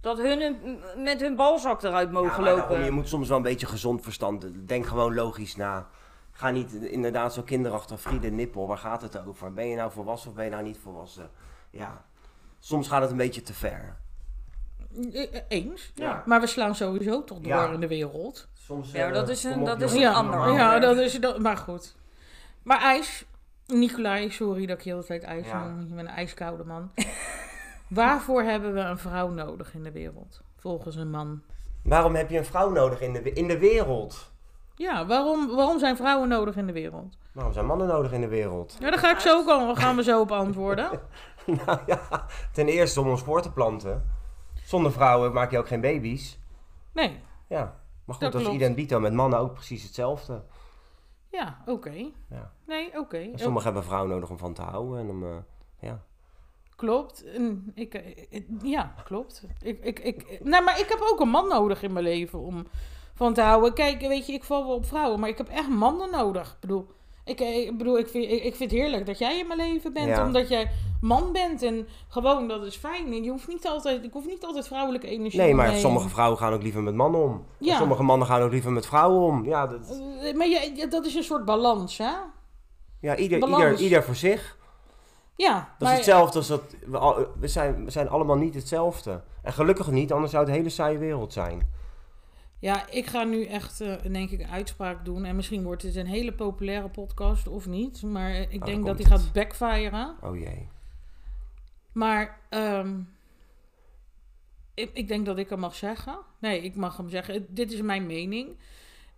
dat 0.00 0.18
hun 0.18 0.40
een- 0.40 0.80
met 1.02 1.20
hun 1.20 1.36
balzak 1.36 1.82
eruit 1.82 2.10
mogen 2.10 2.30
Ja, 2.30 2.36
maar 2.36 2.44
daarom, 2.44 2.68
lopen. 2.70 2.84
je 2.84 2.90
moet 2.90 3.08
soms 3.08 3.28
wel 3.28 3.36
een 3.36 3.42
beetje 3.42 3.66
gezond 3.66 4.02
verstand. 4.02 4.46
Denk 4.68 4.86
gewoon 4.86 5.14
logisch 5.14 5.56
na. 5.56 5.86
Ga 6.32 6.50
niet 6.50 6.72
inderdaad 6.74 7.34
zo 7.34 7.42
kinderachtig 7.42 8.00
Friede 8.00 8.30
Nippel. 8.30 8.66
Waar 8.66 8.78
gaat 8.78 9.02
het 9.02 9.26
over? 9.26 9.52
Ben 9.52 9.68
je 9.68 9.76
nou 9.76 9.90
volwassen 9.92 10.30
of 10.30 10.36
ben 10.36 10.44
je 10.44 10.50
nou 10.50 10.62
niet 10.62 10.78
volwassen? 10.82 11.30
Ja. 11.70 12.04
Soms 12.58 12.88
gaat 12.88 13.00
het 13.02 13.10
een 13.10 13.16
beetje 13.16 13.42
te 13.42 13.54
ver. 13.54 13.96
Eh, 15.12 15.40
Eens. 15.48 15.92
Ja. 15.94 16.22
Maar 16.26 16.40
we 16.40 16.46
slaan 16.46 16.74
sowieso 16.74 17.24
toch 17.24 17.38
door 17.38 17.46
Ja. 17.52 17.68
in 17.72 17.80
de 17.80 17.88
wereld. 17.88 18.48
Soms, 18.52 18.90
Ja, 18.92 19.06
eh, 19.06 19.12
dat 19.14 19.28
is 19.28 19.44
een- 19.44 19.64
dat 19.64 19.80
is 19.82 19.92
een 19.92 20.00
ja, 20.00 20.12
ander 20.12 20.52
ja, 20.52 20.78
dat 20.78 20.96
is 20.96 21.20
dat. 21.20 21.38
Maar 21.38 21.56
goed. 21.56 21.96
Maar 22.62 22.80
ijs, 22.80 23.24
Nicolai, 23.66 24.30
sorry 24.30 24.66
dat 24.66 24.78
ik 24.78 24.84
heel 24.84 25.00
de 25.00 25.04
tijd 25.06 25.22
ijs 25.22 25.46
Ja. 25.46 25.64
noem. 25.64 25.80
Je 25.88 25.94
bent 25.94 26.08
een 26.08 26.14
ijskoude 26.14 26.64
man. 26.64 26.90
Waarvoor 27.90 28.42
hebben 28.42 28.74
we 28.74 28.80
een 28.80 28.98
vrouw 28.98 29.28
nodig 29.28 29.74
in 29.74 29.82
de 29.82 29.92
wereld? 29.92 30.40
Volgens 30.56 30.96
een 30.96 31.10
man. 31.10 31.42
Waarom 31.82 32.14
heb 32.14 32.30
je 32.30 32.38
een 32.38 32.44
vrouw 32.44 32.70
nodig 32.70 33.00
in 33.00 33.12
de, 33.12 33.32
in 33.32 33.48
de 33.48 33.58
wereld? 33.58 34.32
Ja, 34.74 35.06
waarom, 35.06 35.54
waarom 35.56 35.78
zijn 35.78 35.96
vrouwen 35.96 36.28
nodig 36.28 36.56
in 36.56 36.66
de 36.66 36.72
wereld? 36.72 37.16
Waarom 37.32 37.52
zijn 37.52 37.66
mannen 37.66 37.86
nodig 37.86 38.12
in 38.12 38.20
de 38.20 38.28
wereld? 38.28 38.76
Ja, 38.80 38.90
daar 38.90 38.98
ga 38.98 39.10
ik 39.10 39.18
zo 39.18 39.38
ook 39.38 39.48
al, 39.48 39.74
gaan 39.76 39.96
we 39.96 40.02
zo 40.02 40.20
op 40.20 40.32
antwoorden. 40.32 40.90
nou 41.66 41.78
ja, 41.86 42.00
ten 42.52 42.66
eerste 42.68 43.00
om 43.00 43.08
ons 43.08 43.22
voor 43.22 43.42
te 43.42 43.52
planten. 43.52 44.04
Zonder 44.64 44.92
vrouwen 44.92 45.32
maak 45.32 45.50
je 45.50 45.58
ook 45.58 45.68
geen 45.68 45.80
baby's. 45.80 46.38
Nee, 46.92 47.20
Ja. 47.48 47.78
Maar 48.04 48.18
goed, 48.18 48.32
Dat 48.32 48.32
dat 48.42 48.50
is 48.50 48.56
idem 48.56 48.74
dito 48.74 49.00
met 49.00 49.12
mannen 49.12 49.38
ook 49.38 49.52
precies 49.52 49.82
hetzelfde. 49.82 50.42
ja, 51.28 51.62
oké. 51.66 52.10
Ja. 52.28 52.52
Nee, 52.66 52.98
oké. 52.98 53.16
En 53.18 53.38
sommigen 53.38 53.64
hebben 53.64 53.84
vrouwen 53.84 54.10
nodig 54.10 54.30
om 54.30 54.38
van 54.38 54.54
te 54.54 54.62
houden. 54.62 54.98
En 54.98 55.08
om, 55.08 55.24
eh, 55.24 55.36
ja. 55.80 56.02
Klopt. 56.80 57.24
En 57.24 57.72
ik, 57.74 57.94
eh, 57.94 58.00
eh, 58.30 58.42
ja, 58.62 58.94
klopt. 59.04 59.42
Ik, 59.62 59.78
ik, 59.84 59.98
ik, 59.98 60.38
nou, 60.42 60.64
maar 60.64 60.80
ik 60.80 60.88
heb 60.88 60.98
ook 61.12 61.20
een 61.20 61.28
man 61.28 61.48
nodig 61.48 61.82
in 61.82 61.92
mijn 61.92 62.04
leven 62.04 62.38
om 62.38 62.66
van 63.14 63.34
te 63.34 63.40
houden. 63.40 63.72
Kijk, 63.74 64.00
weet 64.00 64.26
je, 64.26 64.32
ik 64.32 64.44
val 64.44 64.66
wel 64.66 64.74
op 64.74 64.86
vrouwen, 64.86 65.20
maar 65.20 65.28
ik 65.28 65.38
heb 65.38 65.48
echt 65.48 65.68
mannen 65.68 66.10
nodig. 66.10 66.48
Ik 66.50 66.60
bedoel, 66.60 66.86
ik, 67.24 67.40
eh, 67.40 67.56
ik, 67.66 67.78
bedoel, 67.78 67.98
ik, 67.98 68.08
vind, 68.08 68.24
ik, 68.24 68.42
ik 68.44 68.54
vind 68.56 68.70
het 68.70 68.80
heerlijk 68.80 69.06
dat 69.06 69.18
jij 69.18 69.38
in 69.38 69.46
mijn 69.46 69.58
leven 69.58 69.92
bent, 69.92 70.06
Ja. 70.06 70.24
omdat 70.26 70.48
jij 70.48 70.70
man 71.00 71.32
bent. 71.32 71.62
En 71.62 71.88
gewoon, 72.08 72.48
dat 72.48 72.64
is 72.64 72.76
fijn. 72.76 73.06
En 73.12 73.22
je 73.24 73.30
hoeft 73.30 73.48
niet 73.48 73.66
altijd, 73.66 74.04
ik 74.04 74.12
hoef 74.12 74.26
niet 74.26 74.44
altijd 74.44 74.66
vrouwelijke 74.66 75.06
energie 75.06 75.40
Nee, 75.40 75.54
maar 75.54 75.74
sommige 75.76 76.08
vrouwen 76.08 76.38
gaan 76.38 76.52
ook 76.52 76.62
liever 76.62 76.82
met 76.82 76.94
mannen 76.94 77.22
om. 77.22 77.44
Ja. 77.58 77.76
sommige 77.76 78.02
mannen 78.02 78.26
gaan 78.26 78.42
ook 78.42 78.52
liever 78.52 78.72
met 78.72 78.86
vrouwen 78.86 79.20
om. 79.22 79.44
Ja, 79.44 79.66
dat, 79.66 80.00
Eh, 80.22 80.34
Maar 80.34 80.48
je- 80.48 80.86
dat 80.88 81.06
is 81.06 81.14
een 81.14 81.22
soort 81.24 81.44
balans, 81.44 81.98
hè? 81.98 82.10
ja 83.00 83.16
ieder, 83.16 83.38
Balans. 83.38 83.62
ieder, 83.64 83.80
ieder 83.80 84.02
voor 84.02 84.14
zich. 84.16 84.58
Ja, 85.40 85.54
Dat 85.54 85.88
maar, 85.88 85.90
is 85.90 85.96
hetzelfde 85.96 86.38
als 86.38 86.46
dat... 86.48 86.74
We, 86.86 86.98
al- 86.98 87.26
we, 87.38 87.48
zijn, 87.48 87.84
we 87.84 87.90
zijn 87.90 88.08
allemaal 88.08 88.36
niet 88.36 88.54
hetzelfde. 88.54 89.22
En 89.42 89.52
gelukkig 89.52 89.90
niet, 89.90 90.12
anders 90.12 90.30
zou 90.30 90.42
het 90.44 90.52
een 90.52 90.58
hele 90.58 90.70
saaie 90.74 90.98
wereld 90.98 91.32
zijn. 91.32 91.68
Ja, 92.58 92.88
ik 92.90 93.06
ga 93.06 93.24
nu 93.24 93.44
echt, 93.44 93.80
eh, 93.80 93.94
denk 94.12 94.30
ik, 94.30 94.40
een 94.40 94.50
uitspraak 94.50 95.04
doen. 95.04 95.24
En 95.24 95.36
misschien 95.36 95.62
wordt 95.62 95.82
het 95.82 95.96
een 95.96 96.06
hele 96.06 96.32
populaire 96.32 96.88
podcast 96.88 97.48
of 97.48 97.66
niet. 97.66 98.02
Maar 98.02 98.30
eh, 98.30 98.40
ik 98.40 98.58
dan 98.58 98.68
denk 98.68 98.86
dat 98.86 98.96
die 98.96 99.06
het. 99.06 99.20
gaat 99.20 99.32
backfiren. 99.32 100.14
Oh 100.22 100.36
jee. 100.38 100.68
Maar 101.92 102.38
ehm, 102.48 102.98
ik, 104.74 104.90
ik 104.92 105.08
denk 105.08 105.26
dat 105.26 105.38
ik 105.38 105.48
hem 105.48 105.58
mag 105.58 105.74
zeggen. 105.74 106.18
Nee, 106.38 106.60
ik 106.62 106.76
mag 106.76 106.96
hem 106.96 107.08
zeggen. 107.08 107.46
Dit 107.48 107.72
is 107.72 107.80
mijn 107.80 108.06
mening. 108.06 108.56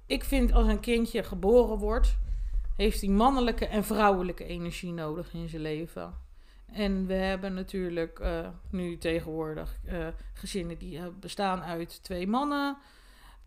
Ik 0.06 0.24
vind 0.24 0.52
als 0.52 0.66
een 0.66 0.80
kindje 0.80 1.22
geboren 1.22 1.78
wordt, 1.78 2.16
heeft 2.76 3.00
hij 3.00 3.11
mannelijke 3.11 3.66
en 3.66 3.85
vrouwelijke 3.85 4.44
energie 4.44 4.92
nodig 4.92 5.35
in 5.35 5.48
zijn 5.48 5.62
leven. 5.62 6.14
En 6.72 7.06
we 7.06 7.14
hebben 7.14 7.54
natuurlijk 7.54 8.18
eh, 8.18 8.48
nu 8.70 8.98
tegenwoordig 8.98 9.78
eh, 9.85 10.06
gezinnen 10.35 10.78
die 10.78 10.98
eh, 10.98 11.06
bestaan 11.20 11.62
uit 11.62 12.02
twee 12.02 12.26
mannen, 12.26 12.76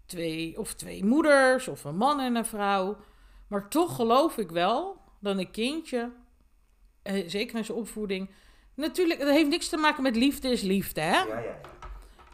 twee, 0.05 0.59
of 0.59 0.73
twee 0.73 1.05
moeders, 1.05 1.67
of 1.67 1.83
een 1.83 1.97
man 1.97 2.19
en 2.19 2.35
een 2.35 2.45
vrouw. 2.45 2.97
Maar 3.47 3.69
toch 3.69 3.95
geloof 3.95 4.38
ik 4.38 4.51
wel 4.51 5.01
dat 5.19 5.38
een 5.38 5.51
kindje, 5.51 6.11
zeker 7.25 7.57
in 7.57 7.65
zijn 7.65 7.77
opvoeding, 7.77 8.29
Natuurlijk, 8.75 9.19
dat 9.19 9.29
heeft 9.29 9.49
niks 9.49 9.69
te 9.69 9.77
maken 9.77 10.03
met 10.03 10.15
liefde 10.15 10.49
is 10.49 10.61
liefde, 10.61 11.01
hè? 11.01 11.19
Ja, 11.19 11.39
ja. 11.39 11.59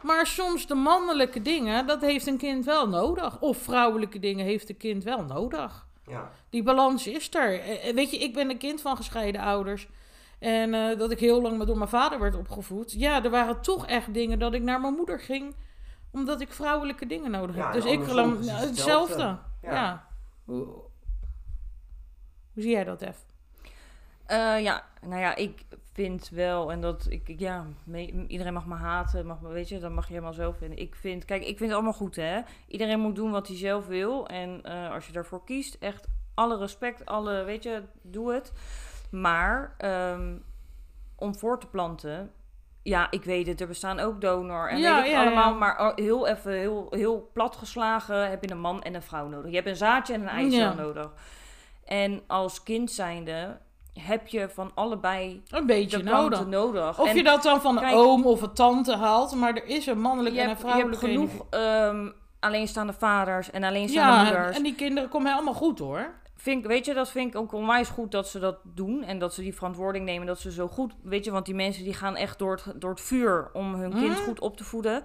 Maar 0.02 0.26
soms 0.26 0.66
de 0.66 0.74
mannelijke 0.74 1.42
dingen, 1.42 1.86
dat 1.86 2.00
heeft 2.00 2.26
een 2.26 2.36
kind 2.38 2.64
wel 2.64 2.88
nodig. 2.88 3.40
Of 3.40 3.58
vrouwelijke 3.58 4.18
dingen 4.18 4.44
heeft 4.44 4.68
een 4.68 4.76
kind 4.76 5.04
wel 5.04 5.24
nodig. 5.24 5.86
Ja. 6.12 6.30
Die 6.50 6.62
balans 6.62 7.06
is 7.06 7.34
er. 7.34 7.60
Eh, 7.60 7.88
eh, 7.88 7.94
Weet 7.94 8.10
je, 8.10 8.18
ik 8.18 8.34
ben 8.34 8.50
een 8.50 8.58
kind 8.58 8.80
van 8.80 8.96
gescheiden 8.96 9.40
ouders. 9.40 9.88
En 10.38 10.74
eh, 10.74 10.98
dat 10.98 11.10
ik 11.10 11.18
heel 11.18 11.42
lang 11.42 11.56
maar 11.56 11.66
door 11.66 11.76
mijn 11.78 11.88
vader 11.88 12.18
werd 12.18 12.34
opgevoed. 12.36 12.92
Ja, 12.92 13.24
er 13.24 13.30
waren 13.30 13.60
toch 13.62 13.86
echt 13.86 14.14
dingen 14.14 14.38
dat 14.38 14.54
ik 14.54 14.62
naar 14.62 14.80
mijn 14.80 14.94
moeder 14.94 15.20
ging. 15.20 15.54
Omdat 16.10 16.40
ik 16.40 16.52
vrouwelijke 16.52 17.06
dingen 17.06 17.30
nodig 17.30 17.56
heb. 17.56 17.64
en 17.64 17.72
Dus 17.72 17.84
ik 17.84 18.02
geloof 18.04 18.26
nou, 18.26 18.40
hetzelfde. 18.40 18.66
hetzelfde. 18.66 19.22
Ja. 19.62 19.72
Ja. 19.72 20.06
Hoe, 20.44 20.64
hoe 22.52 22.62
zie 22.62 22.70
jij 22.70 22.84
dat, 22.84 23.02
Ef? 23.02 23.16
Eh, 24.26 24.62
ja, 24.62 24.84
nou 25.00 25.20
ja, 25.20 25.34
ik 25.34 25.64
vind 25.92 26.28
wel, 26.28 26.72
en 26.72 26.80
dat 26.80 27.06
ik, 27.08 27.34
ja, 27.38 27.66
me- 27.84 28.26
iedereen 28.26 28.52
mag 28.52 28.66
me 28.66 28.74
haten, 28.74 29.26
mag 29.26 29.40
me, 29.40 29.48
weet 29.48 29.68
je, 29.68 29.78
dat 29.78 29.90
mag 29.92 30.06
je 30.06 30.12
helemaal 30.12 30.32
zelf 30.32 30.56
vinden. 30.56 30.78
Ik 30.78 30.94
vind, 30.94 31.24
kijk, 31.24 31.40
ik 31.42 31.46
vind 31.56 31.60
het 31.60 31.72
allemaal 31.72 31.92
goed, 31.92 32.16
hè. 32.16 32.40
Iedereen 32.66 33.00
moet 33.00 33.14
doen 33.16 33.30
wat 33.30 33.48
hij 33.48 33.56
zelf 33.56 33.86
wil. 33.86 34.26
En 34.28 34.60
eh, 34.62 34.90
als 34.92 35.06
je 35.06 35.12
daarvoor 35.12 35.44
kiest, 35.44 35.74
echt 35.74 36.06
alle 36.34 36.56
respect, 36.58 37.06
alle, 37.06 37.42
weet 37.44 37.62
je, 37.62 37.82
doe 38.02 38.32
het. 38.32 38.52
Maar 39.10 39.74
ehm, 39.78 40.36
om 41.16 41.34
voor 41.36 41.60
te 41.60 41.66
planten, 41.66 42.30
ja, 42.82 43.10
ik 43.10 43.24
weet 43.24 43.46
het, 43.46 43.60
er 43.60 43.66
bestaan 43.66 43.98
ook 44.00 44.20
donor 44.20 44.68
en 44.68 44.78
Ja, 44.78 44.96
weet 44.96 45.04
ik 45.06 45.10
ja, 45.12 45.20
allemaal. 45.20 45.52
ja. 45.52 45.58
Maar 45.58 45.92
heel 45.94 46.26
even, 46.28 46.52
heel, 46.52 46.86
heel 46.90 47.30
plat 47.32 47.56
geslagen, 47.56 48.30
heb 48.30 48.44
je 48.44 48.50
een 48.50 48.60
man 48.60 48.82
en 48.82 48.94
een 48.94 49.02
vrouw 49.02 49.28
nodig. 49.28 49.50
Je 49.50 49.56
hebt 49.56 49.68
een 49.68 49.76
zaadje 49.76 50.14
en 50.14 50.20
een 50.20 50.28
eicel 50.28 50.74
nodig. 50.74 51.10
En 51.84 52.22
als 52.26 52.62
kind 52.62 52.90
zijnde 52.90 53.58
heb 54.00 54.26
je 54.26 54.48
van 54.48 54.70
allebei 54.74 55.42
Een 55.50 55.66
beetje 55.66 56.02
nodig. 56.02 56.46
nodig. 56.46 57.00
Of 57.00 57.08
En 57.08 57.16
je 57.16 57.22
dat 57.22 57.42
dan 57.42 57.60
van 57.60 57.82
een 57.82 57.94
oom 57.94 58.26
of 58.26 58.42
een 58.42 58.52
tante 58.52 58.96
haalt, 58.96 59.34
maar 59.34 59.54
er 59.56 59.66
is 59.66 59.86
een 59.86 60.00
mannelijke 60.00 60.38
en 60.40 60.44
een 60.44 60.48
hebt, 60.50 60.60
je 60.62 60.66
hebt 60.68 60.98
vrouwelijke 60.98 61.06
genoeg 61.06 61.46
ehm, 61.50 62.10
alleenstaande 62.40 62.92
vaders 62.92 63.50
en 63.50 63.64
alleenstaande 63.64 64.30
Ja, 64.30 64.36
moeders. 64.36 64.56
en 64.56 64.62
die 64.62 64.74
kinderen 64.74 65.08
komen 65.08 65.32
helemaal 65.32 65.54
goed 65.54 65.78
hoor. 65.78 66.14
Vind, 66.36 66.66
weet 66.66 66.84
je, 66.84 66.94
dat 66.94 67.10
vind 67.10 67.34
ik 67.34 67.40
ook 67.40 67.52
onwijs 67.52 67.88
goed 67.88 68.10
dat 68.10 68.28
ze 68.28 68.38
dat 68.38 68.56
doen. 68.64 69.02
En 69.04 69.18
dat 69.18 69.34
ze 69.34 69.40
die 69.42 69.54
verantwoording 69.54 70.04
nemen. 70.04 70.26
Dat 70.26 70.40
ze 70.40 70.52
zo 70.52 70.68
goed, 70.68 70.92
weet 71.02 71.24
je, 71.24 71.30
want 71.30 71.46
die 71.46 71.54
mensen 71.54 71.84
die 71.84 71.94
gaan 71.94 72.16
echt 72.16 72.38
door 72.38 72.60
het, 72.64 72.80
door 72.80 72.90
het 72.90 73.00
vuur 73.00 73.50
om 73.52 73.74
hun 73.74 73.90
kind 73.90 74.08
Mhm. 74.08 74.22
goed 74.22 74.40
op 74.40 74.56
te 74.56 74.64
voeden. 74.64 75.02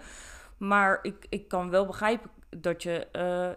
Maar 0.57 0.99
ik, 1.01 1.25
ik 1.29 1.47
kan 1.47 1.69
wel 1.69 1.85
begrijpen 1.85 2.29
dat 2.49 2.83
je 2.83 3.07
eh, 3.11 3.49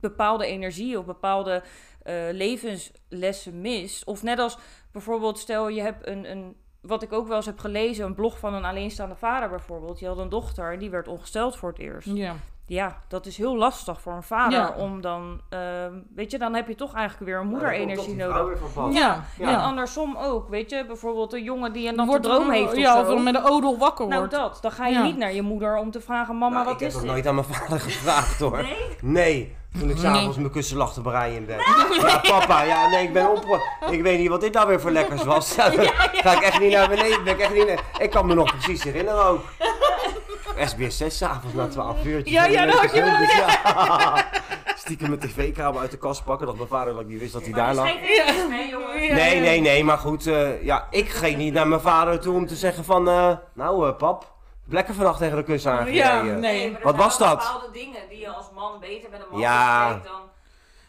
bepaalde 0.00 0.46
energie 0.46 0.98
of 0.98 1.04
bepaalde 1.04 1.62
eh, 2.04 2.14
levenslessen 2.32 3.60
mist. 3.60 4.04
Of 4.04 4.22
net 4.22 4.38
als 4.38 4.58
bijvoorbeeld, 4.92 5.38
stel 5.38 5.68
je 5.68 5.80
hebt 5.80 6.06
een, 6.06 6.30
een 6.30 6.56
wat 6.80 7.02
ik 7.02 7.12
ook 7.12 7.26
wel 7.26 7.36
eens 7.36 7.46
heb 7.46 7.58
gelezen, 7.58 8.04
een 8.04 8.14
blog 8.14 8.38
van 8.38 8.54
een 8.54 8.64
alleenstaande 8.64 9.14
vader 9.14 9.48
bijvoorbeeld. 9.48 9.98
Die 9.98 10.08
had 10.08 10.18
een 10.18 10.28
dochter 10.28 10.72
en 10.72 10.78
die 10.78 10.90
werd 10.90 11.08
ongesteld 11.08 11.56
voor 11.56 11.68
het 11.68 11.78
eerst. 11.78 12.08
Ja. 12.08 12.34
Ja, 12.66 12.98
dat 13.08 13.26
is 13.26 13.36
heel 13.36 13.56
lastig 13.56 14.00
voor 14.00 14.12
een 14.12 14.22
vader 14.22 14.58
Ja. 14.58 14.74
om 14.78 15.00
dan, 15.00 15.40
ehm, 15.48 15.92
weet 16.14 16.30
je, 16.30 16.38
dan 16.38 16.54
heb 16.54 16.68
je 16.68 16.74
toch 16.74 16.94
eigenlijk 16.94 17.30
weer 17.30 17.38
een 17.40 17.44
Ja, 17.44 17.50
moederenergie 17.50 18.14
vrouw 18.14 18.32
nodig. 18.76 18.94
Ja. 18.98 19.24
Ja. 19.38 19.48
En 19.48 19.60
andersom 19.60 20.16
ook, 20.16 20.48
weet 20.48 20.70
je, 20.70 20.84
bijvoorbeeld 20.86 21.32
een 21.32 21.42
jongen 21.42 21.72
die 21.72 21.88
een 21.88 21.94
natte 21.94 22.20
droom 22.20 22.50
heeft 22.50 22.72
of 22.72 22.76
ja, 22.78 23.04
zo. 23.04 23.14
of 23.14 23.22
met 23.22 23.34
een 23.34 23.44
odel 23.44 23.78
wakker 23.78 24.06
nou 24.06 24.18
wordt. 24.18 24.34
dat, 24.34 24.58
dan 24.60 24.70
ga 24.72 24.86
je 24.86 24.94
Ja. 24.94 25.02
niet 25.02 25.16
naar 25.16 25.32
je 25.32 25.42
moeder 25.42 25.76
om 25.76 25.90
te 25.90 26.00
vragen, 26.00 26.38
mama, 26.38 26.54
Nou, 26.54 26.64
wat 26.64 26.74
ik 26.74 26.80
heb 26.80 26.88
is 26.88 26.94
nog 26.94 27.02
dit? 27.02 27.12
nooit 27.12 27.26
aan 27.26 27.34
mijn 27.34 27.46
vader 27.46 27.80
gevraagd 27.90 28.40
hoor. 28.40 28.62
Nee? 28.62 28.76
Nee, 29.00 29.56
toen 29.78 29.90
ik 29.90 29.94
Nee. 29.96 30.04
s'avonds 30.04 30.36
mijn 30.36 30.50
kussen 30.50 30.76
lag 30.76 30.92
te 30.92 31.00
breien 31.00 31.36
in 31.36 31.46
bed. 31.46 31.56
Ja, 32.00 32.18
papa, 32.18 32.62
ja, 32.62 32.88
nee, 32.88 33.02
ik 33.02 33.12
ben 33.12 33.30
op. 33.30 33.60
Ik 33.90 34.02
weet 34.02 34.18
niet 34.18 34.28
wat 34.28 34.40
dit 34.40 34.52
nou 34.52 34.68
weer 34.68 34.80
voor 34.80 34.90
lekkers 34.90 35.24
was. 35.24 35.54
Ga 36.12 36.32
ik 36.32 36.40
echt 36.42 36.60
niet 36.60 36.72
naar 36.72 36.88
beneden. 36.88 37.24
Ben 37.24 37.32
ik, 37.34 37.40
echt 37.40 37.54
niet 37.54 37.66
naar- 37.66 37.84
ik 37.98 38.10
kan 38.10 38.26
me 38.26 38.34
nog 38.34 38.50
precies 38.50 38.82
herinneren 38.82 39.24
ook. 39.24 39.40
SBS 40.64 40.96
6 40.96 41.16
s'avonds 41.16 41.54
na 41.56 41.66
12 41.66 42.04
uur. 42.04 42.20
Ja, 42.28 42.44
ja, 42.46 42.66
dat 42.66 42.74
had 42.74 42.94
je 42.94 43.00
wel, 43.00 43.10
Ja. 43.10 44.26
Stiekem 44.76 45.08
mijn 45.08 45.20
tv-kabel 45.20 45.80
uit 45.80 45.90
de 45.90 45.96
kast 45.98 46.24
pakken. 46.24 46.46
Dat 46.46 46.56
mijn 46.56 46.68
vader 46.68 46.92
dat 46.92 47.02
ik 47.02 47.08
niet 47.08 47.20
wist 47.20 47.32
dat 47.32 47.42
hij 47.42 47.52
daar 47.52 47.74
lag. 47.74 47.84
Nee, 49.10 49.40
nee, 49.40 49.60
nee, 49.60 49.84
maar 49.84 49.98
goed. 49.98 50.26
eh, 50.26 50.62
ja, 50.64 50.86
ik 50.90 51.08
ging 51.08 51.36
niet 51.36 51.52
naar 51.52 51.68
mijn 51.68 51.80
vader 51.80 52.20
toe 52.20 52.34
om 52.34 52.46
te 52.46 52.56
zeggen 52.56 52.84
van... 52.84 53.08
eh, 53.08 53.30
nou, 53.54 53.88
eh, 53.88 53.96
pap, 53.96 54.32
lekker 54.68 54.94
vannacht 54.94 55.18
tegen 55.18 55.36
de 55.36 55.42
kussen 55.44 55.72
aangereden. 55.72 56.04
Ja, 56.04 56.22
nee. 56.22 56.70
maar 56.70 56.80
er 56.80 56.84
Wat 56.86 56.94
zijn 56.94 57.08
was 57.08 57.18
wel 57.18 57.28
dat? 57.28 57.38
bepaalde 57.38 57.70
dingen 57.72 58.00
die 58.08 58.18
je 58.18 58.28
als 58.28 58.50
man 58.54 58.80
beter 58.80 59.10
met 59.10 59.20
een 59.20 59.26
man 59.30 59.40
Ja. 59.40 59.84
bespreekt 59.88 60.16
dan... 60.16 60.22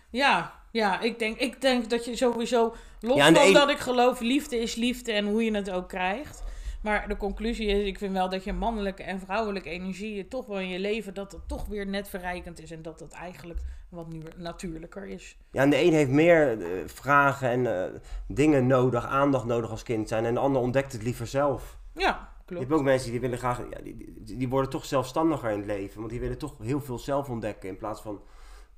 Ja, 0.09 0.53
ja 0.71 0.99
ik, 1.01 1.19
denk, 1.19 1.37
ik 1.37 1.61
denk 1.61 1.89
dat 1.89 2.05
je 2.05 2.15
sowieso, 2.15 2.75
los 2.99 3.15
Ja, 3.17 3.25
en 3.25 3.33
de 3.33 3.39
van 3.39 3.47
een- 3.47 3.53
dat 3.53 3.69
ik 3.69 3.79
geloof, 3.79 4.19
liefde 4.19 4.59
is 4.59 4.75
liefde 4.75 5.11
en 5.11 5.25
hoe 5.27 5.43
je 5.43 5.55
het 5.55 5.71
ook 5.71 5.87
krijgt. 5.89 6.43
Maar 6.81 7.07
de 7.07 7.17
conclusie 7.17 7.67
is, 7.67 7.87
ik 7.87 7.97
vind 7.97 8.13
wel 8.13 8.29
dat 8.29 8.43
je 8.43 8.53
mannelijke 8.53 9.03
en 9.03 9.19
vrouwelijke 9.19 9.69
energie 9.69 10.27
toch 10.27 10.45
wel 10.45 10.59
in 10.59 10.67
je 10.69 10.79
leven, 10.79 11.13
dat 11.13 11.31
het 11.31 11.47
toch 11.47 11.65
weer 11.65 11.87
net 11.87 12.09
verrijkend 12.09 12.61
is 12.61 12.71
en 12.71 12.81
dat 12.81 12.99
het 12.99 13.13
eigenlijk 13.13 13.59
wat 13.89 14.07
nu 14.07 14.21
natuurlijker 14.35 15.05
is. 15.07 15.37
Ja, 15.51 15.61
en 15.61 15.69
de 15.69 15.83
een 15.83 15.93
heeft 15.93 16.09
meer 16.09 16.61
eh, 16.61 16.67
vragen 16.85 17.49
en 17.49 17.83
eh, 17.83 17.89
dingen 18.27 18.67
nodig, 18.67 19.05
aandacht 19.05 19.45
nodig 19.45 19.69
als 19.69 19.83
kind 19.83 20.07
zijn. 20.07 20.25
En 20.25 20.33
de 20.33 20.39
ander 20.39 20.61
ontdekt 20.61 20.91
het 20.91 21.03
liever 21.03 21.27
zelf. 21.27 21.77
Ja, 21.93 22.24
Je 22.45 22.51
klopt. 22.51 22.67
hebt 22.67 22.79
ook 22.79 22.85
mensen 22.85 23.11
die 23.11 23.19
willen 23.19 23.37
graag, 23.37 23.57
ja, 23.57 23.91
die, 24.19 24.49
worden 24.49 24.69
toch 24.69 24.85
zelfstandiger 24.85 25.49
in 25.49 25.57
het 25.57 25.65
leven. 25.65 25.99
Want 25.99 26.11
die 26.11 26.19
willen 26.19 26.37
toch 26.37 26.57
heel 26.57 26.81
veel 26.81 26.99
zelf 26.99 27.29
ontdekken. 27.29 27.69
In 27.69 27.77
plaats 27.77 28.01
van, 28.01 28.21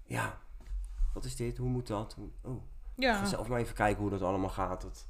ja, 0.04 0.38
wat 1.14 1.26
is 1.26 1.36
dit? 1.36 1.58
Hoe 1.58 1.70
moet 1.70 1.88
dat? 1.88 2.18
Oh, 2.42 2.62
Ja, 2.96 3.18
ga 3.18 3.26
zelf 3.26 3.48
maar 3.48 3.60
even 3.60 3.76
kijken 3.76 4.02
hoe 4.02 4.10
dat 4.10 4.22
allemaal 4.22 4.50
gaat. 4.50 4.82
Dat, 4.82 5.08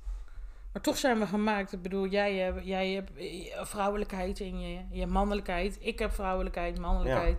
maar 0.73 0.81
toch 0.81 0.97
zijn 0.97 1.19
we 1.19 1.27
gemaakt. 1.27 1.73
Ik 1.73 1.81
bedoel, 1.81 2.07
jij 2.07 2.35
hebt, 2.35 2.65
jij 2.65 2.91
hebt 2.91 3.15
eh, 3.15 3.65
vrouwelijkheid 3.65 4.39
in 4.39 4.59
je, 4.59 4.85
je 4.89 5.07
mannelijkheid. 5.07 5.77
Ik 5.81 5.99
heb 5.99 6.11
vrouwelijkheid, 6.11 6.79
mannelijkheid. 6.79 7.37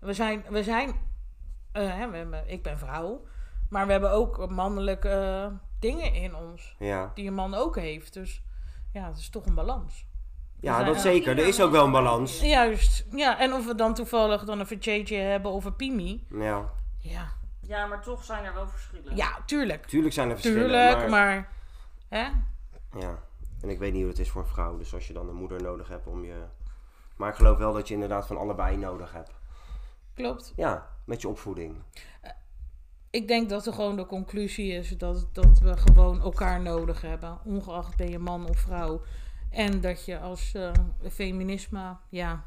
We 0.00 0.12
zijn, 0.12 0.44
we 0.48 0.62
zijn 0.62 0.94
eh, 1.72 1.82
we 1.82 2.16
hebben, 2.16 2.48
ik 2.48 2.62
ben 2.62 2.78
vrouw, 2.78 3.26
maar 3.70 3.86
we 3.86 3.92
hebben 3.92 4.10
ook 4.10 4.50
mannelijke 4.50 5.08
eh, 5.08 5.58
dingen 5.78 6.12
in 6.14 6.34
ons. 6.34 6.76
ja, 6.78 7.10
die 7.14 7.26
een 7.26 7.34
man 7.34 7.54
ook 7.54 7.76
heeft. 7.76 8.12
Dus 8.12 8.42
ja, 8.92 9.06
het 9.08 9.18
is 9.18 9.28
toch 9.28 9.46
een 9.46 9.54
balans. 9.54 10.06
Ja 10.60 10.84
dat 10.84 11.00
zeker. 11.00 11.38
Er 11.38 11.46
is 11.46 11.60
ook 11.60 11.70
wel 11.70 11.84
een 11.84 11.92
balans. 11.92 12.40
Juist, 12.40 13.06
ja. 13.10 13.38
En 13.38 13.52
of 13.52 13.66
we 13.66 13.74
dan 13.74 13.94
toevallig 13.94 14.44
dan 14.44 14.60
een 14.60 14.66
vercheetje 14.66 15.16
hebben 15.16 15.50
of 15.50 15.64
een 15.64 15.76
pimi. 15.76 16.26
Ja, 16.30 16.70
Ja, 17.00 17.28
Ja, 17.60 17.86
maar 17.86 18.02
toch 18.02 18.24
zijn 18.24 18.44
er 18.44 18.54
wel 18.54 18.68
verschillen. 18.68 19.16
ja 19.16 19.38
tuurlijk. 19.46 19.86
tuurlijk 19.86 20.14
zijn 20.14 20.28
er 20.28 20.34
verschillen. 20.34 20.60
Tuurlijk, 20.60 20.98
maar, 20.98 21.08
maar... 21.10 21.48
hè? 22.08 22.24
Ja, 23.00 23.18
en 23.60 23.68
ik 23.68 23.78
weet 23.78 23.92
niet 23.92 24.00
hoe 24.00 24.10
het 24.10 24.18
is 24.18 24.30
voor 24.30 24.42
een 24.42 24.48
vrouw. 24.48 24.76
Dus 24.76 24.94
als 24.94 25.06
je 25.06 25.12
dan 25.12 25.28
een 25.28 25.34
moeder 25.34 25.62
nodig 25.62 25.88
hebt 25.88 26.06
om 26.06 26.24
je... 26.24 26.34
Maar 27.16 27.28
ik 27.28 27.36
geloof 27.36 27.58
wel 27.58 27.72
dat 27.72 27.88
je 27.88 27.94
inderdaad 27.94 28.26
van 28.26 28.36
allebei 28.38 28.76
nodig 28.76 29.12
hebt. 29.12 29.30
Klopt. 30.14 30.52
Ja, 30.56 30.88
met 31.04 31.20
je 31.20 31.28
opvoeding. 31.28 31.82
Ik 33.10 33.28
denk 33.28 33.48
dat 33.48 33.66
er 33.66 33.72
gewoon 33.72 33.96
de 33.96 34.06
conclusie 34.06 34.72
is 34.72 34.88
dat, 34.88 35.28
dat 35.32 35.58
we 35.58 35.76
gewoon 35.76 36.20
elkaar 36.20 36.60
nodig 36.60 37.00
hebben. 37.00 37.38
Ongeacht 37.44 37.96
ben 37.96 38.10
je 38.10 38.18
man 38.18 38.48
of 38.48 38.58
vrouw. 38.58 39.02
En 39.56 39.80
dat 39.80 40.04
je 40.04 40.18
als 40.18 40.54
eh, 40.54 40.70
feminisme, 41.10 41.96
ja, 42.08 42.44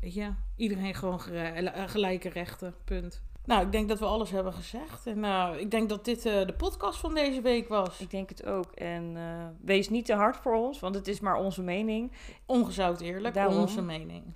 weet 0.00 0.14
je, 0.14 0.30
iedereen 0.56 0.94
gewoon 0.94 1.20
eh, 1.26 1.82
gelijke 1.86 2.28
rechten, 2.28 2.74
punt. 2.84 3.22
Nou, 3.44 3.62
ik 3.62 3.72
denk 3.72 3.88
dat 3.88 3.98
we 3.98 4.04
alles 4.04 4.30
hebben 4.30 4.52
gezegd. 4.52 5.06
En 5.06 5.24
eh, 5.24 5.48
ik 5.58 5.70
denk 5.70 5.88
dat 5.88 6.04
dit 6.04 6.26
eh, 6.26 6.46
de 6.46 6.52
podcast 6.52 6.98
van 6.98 7.14
deze 7.14 7.40
week 7.40 7.68
was. 7.68 8.00
Ik 8.00 8.10
denk 8.10 8.28
het 8.28 8.46
ook. 8.46 8.72
En 8.74 9.12
eh, 9.16 9.22
wees 9.60 9.88
niet 9.88 10.04
te 10.06 10.14
hard 10.14 10.36
voor 10.36 10.54
ons, 10.54 10.80
want 10.80 10.94
het 10.94 11.08
is 11.08 11.20
maar 11.20 11.34
onze 11.36 11.62
mening. 11.62 12.12
Ongezout 12.46 13.00
eerlijk, 13.00 13.34
Daarom. 13.34 13.56
onze 13.56 13.82
mening. 13.82 14.34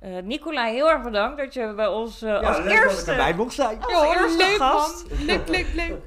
Eh 0.00 0.22
Nicolai, 0.22 0.74
heel 0.74 0.90
erg 0.90 1.02
bedankt 1.02 1.38
dat 1.38 1.54
je 1.54 1.72
bij 1.76 1.88
ons 1.88 2.22
als 2.24 2.58
leuk 2.58 2.70
eerste... 2.72 2.88
dat 2.88 2.98
ik 3.00 3.06
erbij 3.06 3.34
mocht 3.34 3.54
zijn. 3.54 3.82
Als 3.82 4.16
eerste 4.16 4.36
leuk 4.36 4.56
gast. 4.56 5.08
man. 5.10 5.24
Leuk, 5.24 5.48
leuk, 5.48 5.74
leuk. 5.74 6.02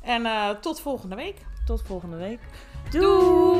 En 0.00 0.26
eh, 0.26 0.50
tot 0.50 0.80
volgende 0.80 1.16
week. 1.16 1.36
Tot 1.64 1.82
volgende 1.82 2.16
week. 2.16 2.40
Doei! 2.90 3.55